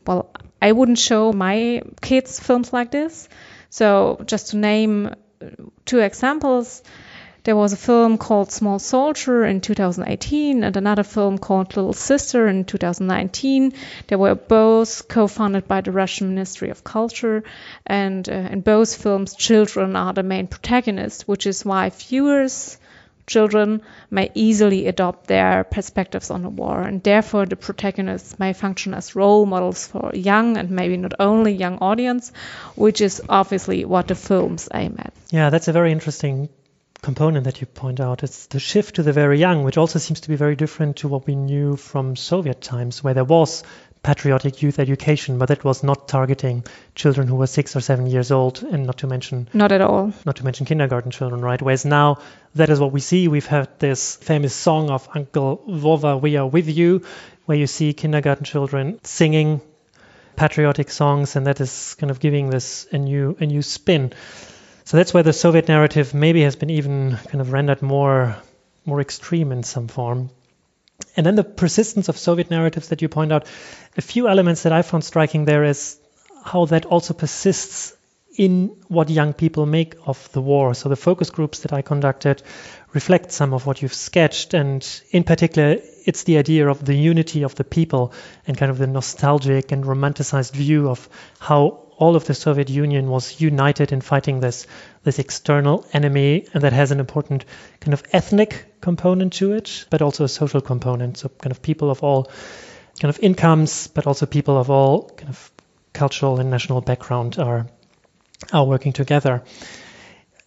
Well, 0.06 0.32
I 0.62 0.74
wouldn't 0.74 1.00
show 1.00 1.32
my 1.32 1.84
kids 2.02 2.40
films 2.40 2.74
like 2.74 2.92
this. 2.92 3.30
So, 3.70 4.22
just 4.26 4.50
to 4.50 4.58
name 4.58 5.16
two 5.86 6.00
examples, 6.00 6.84
there 7.44 7.56
was 7.56 7.74
a 7.74 7.78
film 7.78 8.18
called 8.18 8.52
Small 8.52 8.78
Soldier 8.78 9.46
in 9.46 9.62
2018 9.62 10.64
and 10.64 10.78
another 10.78 11.04
film 11.04 11.38
called 11.38 11.76
Little 11.76 11.94
Sister 11.94 12.48
in 12.48 12.66
2019. 12.66 13.74
They 14.08 14.16
were 14.16 14.36
both 14.36 15.08
co-funded 15.08 15.68
by 15.68 15.82
the 15.82 15.92
Russian 15.92 16.30
Ministry 16.30 16.70
of 16.70 16.84
Culture, 16.84 17.44
and 17.86 18.28
uh, 18.30 18.34
in 18.34 18.62
both 18.62 18.96
films, 18.96 19.36
children 19.36 19.96
are 19.96 20.14
the 20.14 20.24
main 20.24 20.48
protagonists, 20.48 21.28
which 21.28 21.48
is 21.48 21.66
why 21.66 21.90
viewers 21.90 22.78
children 23.28 23.82
may 24.10 24.30
easily 24.34 24.88
adopt 24.88 25.28
their 25.28 25.64
perspectives 25.64 26.30
on 26.30 26.44
the 26.44 26.50
war, 26.50 26.82
and 26.82 27.02
therefore 27.02 27.46
the 27.46 27.56
protagonists 27.56 28.38
may 28.40 28.54
function 28.54 28.94
as 28.94 29.16
role 29.16 29.46
models 29.46 29.88
for 29.88 30.12
young 30.14 30.58
and 30.58 30.70
maybe 30.70 30.98
not 30.98 31.14
only 31.20 31.54
young 31.54 31.78
audience, 31.80 32.32
which 32.76 33.00
is 33.02 33.22
obviously 33.30 33.86
what 33.86 34.08
the 34.08 34.16
films 34.16 34.68
aim 34.74 34.96
at. 35.00 35.14
Yeah, 35.32 35.50
that's 35.50 35.70
a 35.70 35.74
very 35.74 35.92
interesting 35.92 36.50
component 37.02 37.46
that 37.46 37.62
you 37.62 37.68
point 37.68 38.00
out. 38.00 38.24
It's 38.24 38.46
the 38.48 38.60
shift 38.60 38.96
to 38.96 39.04
the 39.04 39.14
very 39.14 39.40
young, 39.40 39.64
which 39.64 39.78
also 39.78 39.98
seems 39.98 40.22
to 40.22 40.30
be 40.30 40.36
very 40.36 40.56
different 40.56 40.98
to 40.98 41.08
what 41.08 41.26
we 41.26 41.36
knew 41.36 41.76
from 41.76 42.16
Soviet 42.16 42.62
times, 42.62 43.04
where 43.04 43.16
there 43.16 43.24
was 43.24 43.64
patriotic 44.04 44.62
youth 44.62 44.80
education, 44.80 45.38
but 45.38 45.50
that 45.50 45.64
was 45.64 45.84
not 45.84 46.08
targeting 46.08 46.64
children 46.96 47.28
who 47.28 47.36
were 47.36 47.48
six 47.48 47.76
or 47.76 47.82
seven 47.82 48.08
years 48.08 48.32
old, 48.32 48.64
and 48.64 48.86
not 48.86 49.00
to 49.00 49.08
mention 49.08 49.48
not 49.54 49.72
at 49.72 49.82
all, 49.82 50.14
not 50.26 50.36
to 50.36 50.44
mention 50.44 50.66
kindergarten 50.66 51.12
children, 51.12 51.42
right? 51.42 51.62
Whereas 51.62 51.86
now 51.86 52.20
that 52.56 52.70
is 52.70 52.80
what 52.80 52.92
we 52.92 53.00
see. 53.00 53.28
We've 53.28 53.46
had 53.46 53.80
this 53.80 54.16
famous 54.16 54.56
song 54.56 54.90
of 54.90 55.08
Uncle 55.14 55.64
Vova, 55.68 56.20
"We 56.20 56.38
Are 56.38 56.48
With 56.48 56.68
You," 56.68 57.04
where 57.46 57.58
you 57.58 57.68
see 57.68 57.94
kindergarten 57.94 58.44
children 58.44 59.00
singing 59.04 59.62
patriotic 60.36 60.90
songs, 60.90 61.36
and 61.36 61.46
that 61.48 61.62
is 61.62 61.96
kind 62.00 62.10
of 62.10 62.20
giving 62.20 62.50
this 62.50 62.88
a 62.92 62.98
new 62.98 63.38
a 63.40 63.46
new 63.46 63.62
spin. 63.62 64.14
So 64.92 64.98
that's 64.98 65.14
where 65.14 65.24
the 65.24 65.32
Soviet 65.32 65.70
narrative 65.70 66.14
maybe 66.14 66.42
has 66.42 66.58
been 66.58 66.70
even 66.70 67.18
kind 67.30 67.40
of 67.40 67.54
rendered 67.54 67.82
more 67.82 68.36
more 68.84 69.00
extreme 69.00 69.54
in 69.54 69.64
some 69.64 69.88
form. 69.88 70.32
And 71.16 71.26
then 71.26 71.36
the 71.36 71.46
persistence 71.46 72.10
of 72.10 72.18
Soviet 72.18 72.52
narratives 72.52 72.90
that 72.90 73.02
you 73.02 73.08
point 73.08 73.32
out, 73.32 73.48
a 73.96 74.02
few 74.02 74.28
elements 74.28 74.64
that 74.64 74.74
I 74.74 74.82
found 74.82 75.06
striking 75.06 75.46
there 75.46 75.64
is 75.64 75.98
how 76.44 76.66
that 76.66 76.86
also 76.86 77.14
persists 77.14 77.96
in 78.38 78.76
what 78.90 79.10
young 79.10 79.32
people 79.32 79.66
make 79.66 79.96
of 80.06 80.30
the 80.34 80.42
war. 80.42 80.74
So 80.74 80.90
the 80.90 80.98
focus 80.98 81.30
groups 81.30 81.60
that 81.60 81.72
I 81.72 81.82
conducted 81.82 82.44
reflect 82.92 83.32
some 83.32 83.54
of 83.54 83.66
what 83.66 83.82
you've 83.82 83.94
sketched. 83.94 84.54
And 84.54 84.86
in 85.12 85.24
particular, 85.24 85.78
it's 86.06 86.24
the 86.24 86.38
idea 86.38 86.68
of 86.68 86.84
the 86.84 86.96
unity 86.96 87.44
of 87.44 87.56
the 87.56 87.64
people 87.64 88.12
and 88.46 88.58
kind 88.58 88.70
of 88.70 88.78
the 88.78 88.88
nostalgic 88.88 89.72
and 89.72 89.86
romanticized 89.86 90.52
view 90.52 90.90
of 90.90 91.08
how 91.40 91.91
all 92.02 92.16
of 92.16 92.26
the 92.26 92.34
Soviet 92.34 92.70
Union 92.70 93.10
was 93.10 93.40
united 93.40 93.92
in 93.92 94.02
fighting 94.02 94.40
this 94.40 94.66
this 95.04 95.20
external 95.20 95.86
enemy, 95.94 96.48
and 96.54 96.64
that 96.64 96.74
has 96.74 96.92
an 96.92 97.00
important 97.00 97.46
kind 97.80 97.94
of 97.94 98.04
ethnic 98.12 98.82
component 98.82 99.34
to 99.34 99.54
it, 99.54 99.86
but 99.92 100.02
also 100.02 100.24
a 100.24 100.28
social 100.28 100.62
component. 100.62 101.18
So 101.18 101.30
kind 101.30 101.52
of 101.52 101.62
people 101.62 101.92
of 101.92 102.04
all 102.04 102.24
kind 103.00 103.14
of 103.14 103.20
incomes, 103.20 103.88
but 103.88 104.08
also 104.08 104.26
people 104.26 104.58
of 104.58 104.72
all 104.72 105.10
kind 105.10 105.30
of 105.30 105.52
cultural 105.94 106.40
and 106.40 106.50
national 106.50 106.82
background 106.82 107.38
are 107.38 107.68
are 108.52 108.66
working 108.66 108.94
together. 108.94 109.44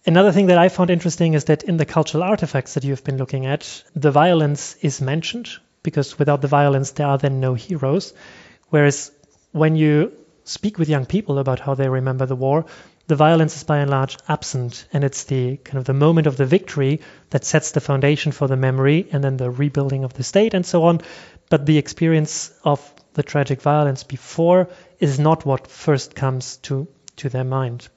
Another 0.05 0.33
thing 0.33 0.47
that 0.47 0.57
I 0.57 0.67
found 0.69 0.89
interesting 0.89 1.35
is 1.35 1.45
that 1.45 1.63
in 1.63 1.77
the 1.77 1.85
cultural 1.85 2.23
artifacts 2.23 2.73
that 2.73 2.83
you've 2.83 3.05
been 3.05 3.17
looking 3.17 3.45
at, 3.45 3.83
the 3.95 4.11
violence 4.11 4.75
is 4.81 5.01
mentioned 5.01 5.49
because 5.83 6.19
without 6.19 6.41
the 6.41 6.49
violence, 6.49 6.91
there 6.91 7.07
are 7.07 7.17
then 7.17 7.39
no 7.39 7.53
heroes. 7.53 8.13
Whereas 8.69 9.11
when 9.51 9.77
you 9.77 10.11
speak 10.45 10.79
with 10.79 10.89
young 10.89 11.05
people 11.05 11.37
about 11.37 11.59
how 11.59 11.75
they 11.75 11.89
remember 11.89 12.25
the 12.25 12.35
war, 12.35 12.65
the 13.07 13.15
violence 13.15 13.55
is 13.55 13.63
by 13.63 13.79
and 13.79 13.91
large 13.91 14.17
absent, 14.27 14.87
and 14.93 15.03
it's 15.03 15.25
the 15.25 15.57
kind 15.57 15.77
of 15.77 15.85
the 15.85 15.93
moment 15.93 16.25
of 16.27 16.37
the 16.37 16.45
victory 16.45 17.01
that 17.29 17.45
sets 17.45 17.71
the 17.71 17.81
foundation 17.81 18.31
for 18.31 18.47
the 18.47 18.55
memory 18.55 19.07
and 19.11 19.23
then 19.23 19.37
the 19.37 19.51
rebuilding 19.51 20.03
of 20.03 20.13
the 20.13 20.23
state 20.23 20.53
and 20.53 20.65
so 20.65 20.83
on. 20.83 21.01
But 21.49 21.65
the 21.65 21.77
experience 21.77 22.51
of 22.63 22.81
the 23.13 23.23
tragic 23.23 23.61
violence 23.61 24.03
before 24.03 24.69
is 24.99 25.19
not 25.19 25.45
what 25.45 25.67
first 25.67 26.15
comes 26.15 26.57
to 26.57 26.87
to 27.17 27.29
their 27.29 27.43
mind. 27.43 27.87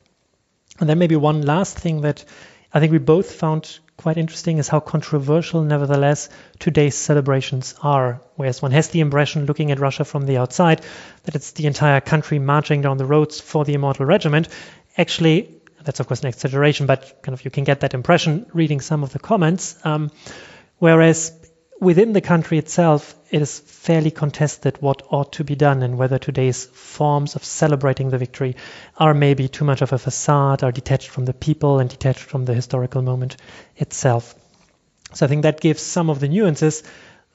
And 0.79 0.89
then 0.89 0.99
maybe 0.99 1.17
one 1.17 1.43
last 1.43 1.79
thing 1.79 2.03
that 2.03 2.25
I 2.73 2.81
think 2.81 2.93
we 2.93 2.99
both 2.99 3.33
found 3.33 3.79
quite 3.99 4.17
interesting 4.17 4.59
is 4.59 4.69
how 4.69 4.81
controversial, 4.81 5.63
nevertheless, 5.63 6.29
today's 6.59 6.95
celebrations 6.95 7.75
are. 7.83 8.21
Whereas 8.37 8.63
one 8.63 8.71
has 8.71 8.89
the 8.89 9.01
impression, 9.01 9.47
looking 9.47 9.73
at 9.73 9.81
Russia 9.81 10.05
from 10.05 10.25
the 10.25 10.39
outside, 10.39 10.81
that 11.25 11.35
it's 11.35 11.51
the 11.51 11.67
entire 11.67 12.01
country 12.01 12.39
marching 12.39 12.81
down 12.81 12.97
the 12.97 13.05
roads 13.05 13.41
for 13.41 13.65
the 13.65 13.75
immortal 13.75 14.07
regiment. 14.07 14.49
Actually, 14.97 15.61
that's 15.83 16.01
of 16.01 16.07
course 16.07 16.21
an 16.21 16.29
exaggeration, 16.29 16.87
but 16.87 17.23
kind 17.23 17.35
of 17.35 17.45
you 17.45 17.51
can 17.51 17.65
get 17.65 17.81
that 17.81 17.93
impression 17.93 18.47
reading 18.55 18.81
some 18.81 19.03
of 19.03 19.13
the 19.13 19.19
comments. 19.19 19.77
Um, 19.85 20.11
whereas 20.79 21.38
within 21.81 22.13
the 22.13 22.21
country 22.21 22.59
itself, 22.59 23.15
it 23.31 23.43
is 23.43 23.59
fairly 23.61 24.11
contested 24.11 24.79
what 24.81 25.03
ought 25.11 25.33
to 25.35 25.45
be 25.45 25.55
done 25.55 25.83
and 25.83 25.99
whether 25.99 26.19
today's 26.19 26.67
forms 26.67 27.37
of 27.37 27.45
celebrating 27.45 28.11
the 28.11 28.19
victory 28.19 28.57
are 28.97 29.15
maybe 29.15 29.49
too 29.49 29.65
much 29.65 29.83
of 29.83 29.93
a 29.93 29.99
facade, 29.99 30.65
are 30.65 30.73
detached 30.73 31.09
from 31.09 31.25
the 31.25 31.35
people 31.35 31.79
and 31.79 31.91
detached 31.91 32.21
from 32.21 32.45
the 32.45 32.55
historical 32.55 33.03
moment 33.03 33.37
itself. 33.77 34.35
So 35.13 35.27
I 35.27 35.29
think 35.29 35.43
that 35.43 35.61
gives 35.61 35.83
some 35.83 36.11
of 36.11 36.21
the 36.21 36.29
nuances 36.29 36.83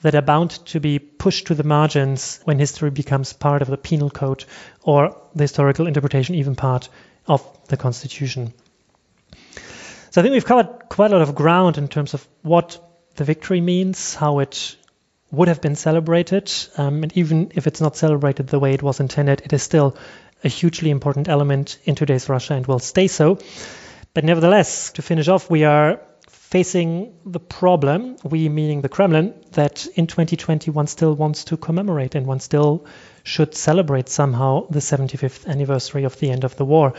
that 0.01 0.15
are 0.15 0.21
bound 0.21 0.51
to 0.67 0.79
be 0.79 0.99
pushed 0.99 1.47
to 1.47 1.55
the 1.55 1.63
margins 1.63 2.39
when 2.43 2.59
history 2.59 2.91
becomes 2.91 3.33
part 3.33 3.61
of 3.61 3.69
the 3.69 3.77
penal 3.77 4.09
code 4.09 4.43
or 4.81 5.17
the 5.33 5.45
historical 5.45 5.87
interpretation 5.87 6.35
even 6.35 6.55
part 6.55 6.89
of 7.25 7.41
the 7.67 7.77
constitution. 7.77 8.53
So 10.11 10.21
I 10.21 10.23
think 10.23 10.33
we've 10.33 10.45
covered 10.45 10.89
quite 10.89 11.11
a 11.11 11.17
lot 11.17 11.27
of 11.27 11.33
ground 11.33 11.77
in 11.77 11.87
terms 11.87 12.13
of 12.13 12.27
what 12.41 12.79
the 13.15 13.23
victory 13.23 13.61
means, 13.61 14.15
how 14.15 14.39
it 14.39 14.75
would 15.31 15.47
have 15.47 15.61
been 15.61 15.75
celebrated. 15.75 16.51
Um, 16.77 17.03
and 17.03 17.17
even 17.17 17.51
if 17.55 17.67
it's 17.67 17.81
not 17.81 17.97
celebrated 17.97 18.47
the 18.47 18.59
way 18.59 18.73
it 18.73 18.83
was 18.83 18.99
intended, 18.99 19.41
it 19.43 19.53
is 19.53 19.63
still 19.63 19.97
a 20.43 20.47
hugely 20.47 20.89
important 20.89 21.27
element 21.27 21.79
in 21.85 21.95
today's 21.95 22.29
Russia 22.29 22.53
and 22.53 22.67
will 22.67 22.79
stay 22.79 23.07
so. 23.07 23.39
But 24.13 24.23
nevertheless, 24.23 24.91
to 24.93 25.01
finish 25.01 25.27
off, 25.27 25.49
we 25.49 25.63
are 25.63 26.01
facing 26.29 27.15
the 27.25 27.39
problem, 27.39 28.15
we 28.23 28.47
meaning 28.47 28.81
the 28.81 28.89
Kremlin, 28.89 29.33
that 29.53 29.87
in 29.95 30.05
2020 30.05 30.69
one 30.69 30.85
still 30.85 31.15
wants 31.15 31.45
to 31.45 31.57
commemorate 31.57 32.13
and 32.13 32.27
one 32.27 32.39
still 32.39 32.85
should 33.23 33.55
celebrate 33.55 34.07
somehow 34.07 34.67
the 34.69 34.79
75th 34.79 35.47
anniversary 35.47 36.03
of 36.03 36.19
the 36.19 36.29
end 36.29 36.43
of 36.43 36.55
the 36.55 36.65
war. 36.65 36.93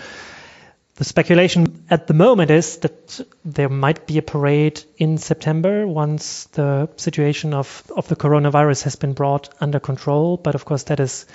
The 0.96 1.04
speculation 1.04 1.73
at 1.90 2.06
the 2.06 2.14
moment 2.14 2.50
is 2.50 2.78
that 2.78 3.20
there 3.44 3.68
might 3.68 4.06
be 4.06 4.18
a 4.18 4.22
parade 4.22 4.82
in 4.96 5.18
September 5.18 5.86
once 5.86 6.44
the 6.52 6.88
situation 6.96 7.52
of, 7.52 7.90
of 7.94 8.08
the 8.08 8.16
coronavirus 8.16 8.84
has 8.84 8.96
been 8.96 9.12
brought 9.12 9.50
under 9.60 9.80
control. 9.80 10.36
But 10.36 10.54
of 10.54 10.64
course, 10.64 10.84
that 10.84 11.00
is 11.00 11.26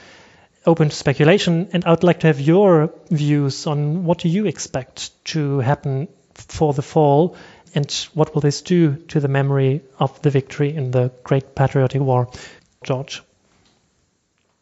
open 0.66 0.90
to 0.90 0.96
speculation. 0.96 1.70
And 1.74 1.86
I 1.86 1.92
would 1.92 2.04
like 2.04 2.22
to 2.22 2.28
have 2.28 2.42
your 2.42 2.94
views 3.10 3.68
on 3.68 4.06
what 4.06 4.20
do 4.20 4.30
you 4.30 4.46
expect 4.46 5.24
to 5.26 5.60
happen 5.60 6.08
for 6.34 6.74
the 6.74 6.82
fall 6.82 7.36
and 7.76 7.92
what 8.14 8.34
will 8.34 8.42
this 8.42 8.62
do 8.62 8.96
to 9.10 9.20
the 9.20 9.28
memory 9.28 9.82
of 10.00 10.22
the 10.22 10.32
victory 10.32 10.76
in 10.76 10.92
the 10.92 11.12
Great 11.24 11.54
Patriotic 11.56 12.02
War? 12.02 12.30
George. 12.84 13.22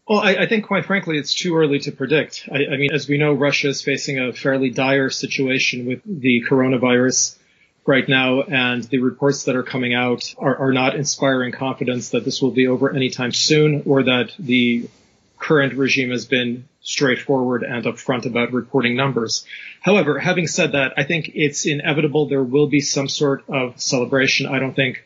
Well, 0.07 0.19
I, 0.19 0.35
I, 0.35 0.47
think 0.47 0.65
quite 0.65 0.85
frankly, 0.85 1.17
it's 1.17 1.33
too 1.33 1.57
early 1.57 1.79
to 1.79 1.91
predict. 1.91 2.47
I, 2.49 2.65
I, 2.73 2.77
mean, 2.77 2.91
as 2.93 3.09
we 3.09 3.17
know, 3.17 3.33
Russia 3.33 3.67
is 3.67 3.81
facing 3.81 4.19
a 4.19 4.31
fairly 4.31 4.69
dire 4.69 5.09
situation 5.09 5.85
with 5.85 6.01
the 6.05 6.43
coronavirus 6.49 7.37
right 7.85 8.07
now, 8.07 8.41
and 8.41 8.83
the 8.85 8.99
reports 8.99 9.43
that 9.43 9.55
are 9.57 9.63
coming 9.63 9.93
out 9.93 10.33
are, 10.37 10.55
are 10.55 10.71
not 10.71 10.95
inspiring 10.95 11.51
confidence 11.51 12.09
that 12.09 12.23
this 12.23 12.41
will 12.41 12.51
be 12.51 12.67
over 12.67 12.95
anytime 12.95 13.33
soon 13.33 13.83
or 13.85 14.03
that 14.03 14.31
the 14.39 14.89
current 15.37 15.73
regime 15.73 16.11
has 16.11 16.25
been 16.25 16.67
straightforward 16.81 17.63
and 17.63 17.83
upfront 17.83 18.25
about 18.25 18.53
reporting 18.53 18.95
numbers. 18.95 19.45
However, 19.81 20.19
having 20.19 20.47
said 20.47 20.71
that, 20.71 20.93
I 20.95 21.03
think 21.03 21.31
it's 21.35 21.65
inevitable 21.65 22.27
there 22.27 22.43
will 22.43 22.67
be 22.67 22.79
some 22.79 23.09
sort 23.09 23.43
of 23.49 23.79
celebration. 23.81 24.47
I 24.47 24.59
don't 24.59 24.73
think 24.73 25.03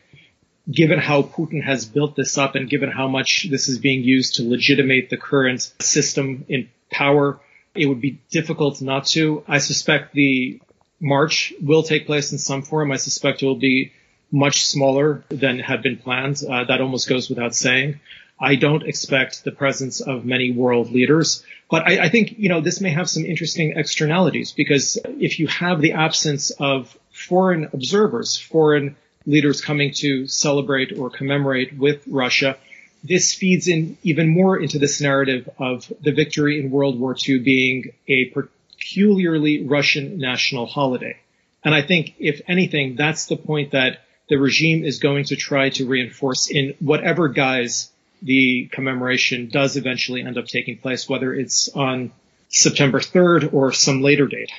given 0.70 0.98
how 0.98 1.22
Putin 1.22 1.62
has 1.62 1.84
built 1.84 2.16
this 2.16 2.38
up 2.38 2.54
and 2.54 2.68
given 2.68 2.90
how 2.90 3.08
much 3.08 3.48
this 3.50 3.68
is 3.68 3.78
being 3.78 4.02
used 4.04 4.36
to 4.36 4.48
legitimate 4.48 5.10
the 5.10 5.16
current 5.16 5.72
system 5.80 6.44
in 6.48 6.68
power, 6.90 7.40
it 7.74 7.86
would 7.86 8.00
be 8.00 8.20
difficult 8.30 8.80
not 8.80 9.06
to. 9.06 9.42
I 9.48 9.58
suspect 9.58 10.14
the 10.14 10.60
march 11.00 11.52
will 11.60 11.82
take 11.82 12.06
place 12.06 12.32
in 12.32 12.38
some 12.38 12.62
form. 12.62 12.92
I 12.92 12.96
suspect 12.96 13.42
it 13.42 13.46
will 13.46 13.56
be 13.56 13.92
much 14.30 14.64
smaller 14.64 15.24
than 15.28 15.58
had 15.58 15.82
been 15.82 15.98
planned. 15.98 16.42
Uh, 16.48 16.64
that 16.64 16.80
almost 16.80 17.08
goes 17.08 17.28
without 17.28 17.54
saying. 17.54 18.00
I 18.40 18.56
don't 18.56 18.82
expect 18.82 19.44
the 19.44 19.52
presence 19.52 20.00
of 20.00 20.24
many 20.24 20.50
world 20.50 20.90
leaders, 20.90 21.44
but 21.70 21.86
I, 21.86 22.04
I 22.04 22.08
think, 22.08 22.38
you 22.38 22.48
know, 22.48 22.60
this 22.60 22.80
may 22.80 22.90
have 22.90 23.08
some 23.08 23.24
interesting 23.24 23.74
externalities 23.76 24.52
because 24.52 24.98
if 25.04 25.38
you 25.38 25.46
have 25.46 25.80
the 25.80 25.92
absence 25.92 26.50
of 26.50 26.96
foreign 27.12 27.68
observers, 27.72 28.36
foreign 28.36 28.96
leaders 29.26 29.60
coming 29.60 29.92
to 29.96 30.26
celebrate 30.26 30.98
or 30.98 31.10
commemorate 31.10 31.76
with 31.76 32.02
Russia. 32.06 32.56
This 33.04 33.34
feeds 33.34 33.68
in 33.68 33.98
even 34.02 34.28
more 34.28 34.58
into 34.58 34.78
this 34.78 35.00
narrative 35.00 35.48
of 35.58 35.92
the 36.00 36.12
victory 36.12 36.60
in 36.60 36.70
World 36.70 36.98
War 36.98 37.16
II 37.16 37.40
being 37.40 37.92
a 38.08 38.26
peculiarly 38.26 39.64
Russian 39.64 40.18
national 40.18 40.66
holiday. 40.66 41.16
And 41.64 41.74
I 41.74 41.82
think, 41.82 42.14
if 42.18 42.40
anything, 42.48 42.96
that's 42.96 43.26
the 43.26 43.36
point 43.36 43.72
that 43.72 44.00
the 44.28 44.36
regime 44.36 44.84
is 44.84 44.98
going 44.98 45.24
to 45.26 45.36
try 45.36 45.70
to 45.70 45.86
reinforce 45.86 46.50
in 46.50 46.74
whatever 46.80 47.28
guise 47.28 47.90
the 48.22 48.68
commemoration 48.72 49.48
does 49.48 49.76
eventually 49.76 50.22
end 50.22 50.38
up 50.38 50.46
taking 50.46 50.78
place, 50.78 51.08
whether 51.08 51.34
it's 51.34 51.68
on 51.68 52.12
September 52.48 53.00
3rd 53.00 53.52
or 53.52 53.72
some 53.72 54.00
later 54.02 54.26
date. 54.26 54.50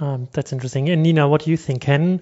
Um, 0.00 0.28
that's 0.32 0.52
interesting. 0.52 0.88
And 0.88 1.02
Nina, 1.02 1.28
what 1.28 1.44
do 1.44 1.50
you 1.50 1.56
think? 1.56 1.82
Can 1.82 2.20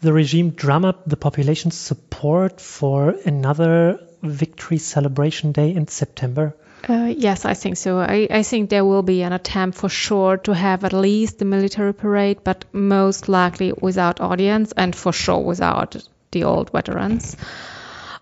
the 0.00 0.12
regime 0.12 0.50
drum 0.50 0.84
up 0.84 1.04
the 1.06 1.16
population's 1.16 1.76
support 1.76 2.60
for 2.60 3.16
another 3.24 4.00
victory 4.22 4.78
celebration 4.78 5.52
day 5.52 5.74
in 5.74 5.88
September? 5.88 6.54
Uh, 6.88 7.12
yes, 7.16 7.44
I 7.44 7.54
think 7.54 7.76
so. 7.76 7.98
I, 7.98 8.28
I, 8.30 8.42
think 8.44 8.70
there 8.70 8.84
will 8.84 9.02
be 9.02 9.22
an 9.22 9.32
attempt 9.32 9.78
for 9.78 9.88
sure 9.88 10.36
to 10.38 10.54
have 10.54 10.84
at 10.84 10.92
least 10.92 11.38
the 11.38 11.44
military 11.44 11.92
parade, 11.92 12.38
but 12.44 12.64
most 12.72 13.28
likely 13.28 13.72
without 13.72 14.20
audience 14.20 14.72
and 14.72 14.94
for 14.94 15.12
sure 15.12 15.40
without 15.40 15.96
the 16.30 16.44
old 16.44 16.70
veterans. 16.70 17.36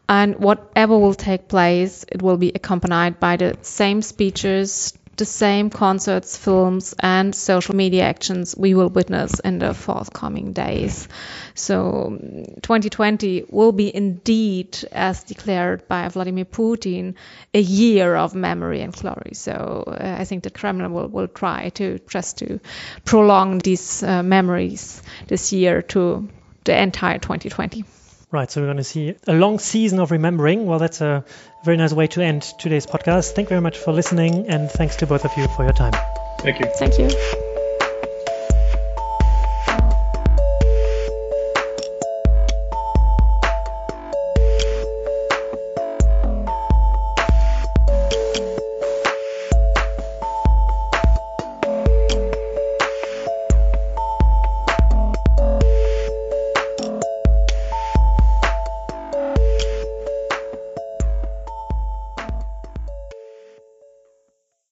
And 0.09 0.36
whatever 0.36 0.98
will 0.98 1.14
take 1.14 1.48
place, 1.48 2.05
it 2.11 2.22
will 2.22 2.38
be 2.38 2.53
accompanied 2.55 3.20
by 3.20 3.36
the 3.36 3.59
same 3.62 4.00
speeches, 4.00 4.96
the 5.16 5.24
same 5.24 5.70
concerts, 5.70 6.36
films, 6.36 6.94
and 6.98 7.34
social 7.34 7.74
media 7.74 8.04
actions 8.04 8.54
we 8.56 8.74
will 8.74 8.88
witness 8.88 9.40
in 9.40 9.58
the 9.58 9.72
forthcoming 9.74 10.52
days. 10.52 11.08
So 11.54 12.18
2020 12.62 13.46
will 13.50 13.72
be 13.72 13.94
indeed, 13.94 14.78
as 14.92 15.24
declared 15.24 15.88
by 15.88 16.08
Vladimir 16.08 16.44
Putin, 16.44 17.14
a 17.54 17.60
year 17.60 18.14
of 18.14 18.34
memory 18.34 18.82
and 18.82 18.92
glory. 18.92 19.32
So 19.34 19.84
uh, 19.86 20.16
I 20.18 20.24
think 20.24 20.42
the 20.42 20.50
Kremlin 20.50 20.92
will, 20.92 21.08
will 21.08 21.28
try 21.28 21.70
to 21.70 21.98
just 22.08 22.38
to 22.38 22.60
prolong 23.04 23.58
these 23.58 24.02
uh, 24.02 24.22
memories 24.22 25.02
this 25.28 25.52
year 25.52 25.82
to 25.82 26.28
the 26.64 26.80
entire 26.80 27.18
2020. 27.18 27.84
Right, 28.32 28.50
so 28.50 28.60
we're 28.60 28.66
going 28.66 28.76
to 28.78 28.84
see 28.84 29.14
a 29.28 29.32
long 29.32 29.60
season 29.60 30.00
of 30.00 30.10
remembering. 30.10 30.66
Well, 30.66 30.80
that's 30.80 31.00
a 31.00 31.24
very 31.66 31.76
nice 31.76 31.92
way 31.92 32.06
to 32.06 32.22
end 32.22 32.42
today's 32.42 32.86
podcast. 32.86 33.32
Thank 33.32 33.46
you 33.46 33.56
very 33.56 33.60
much 33.60 33.76
for 33.76 33.92
listening, 33.92 34.48
and 34.48 34.70
thanks 34.70 34.94
to 34.96 35.06
both 35.06 35.24
of 35.24 35.36
you 35.36 35.48
for 35.48 35.64
your 35.64 35.72
time. 35.72 35.92
Thank 36.38 36.60
you. 36.60 36.66
Thank 36.78 36.96
you. 36.98 37.55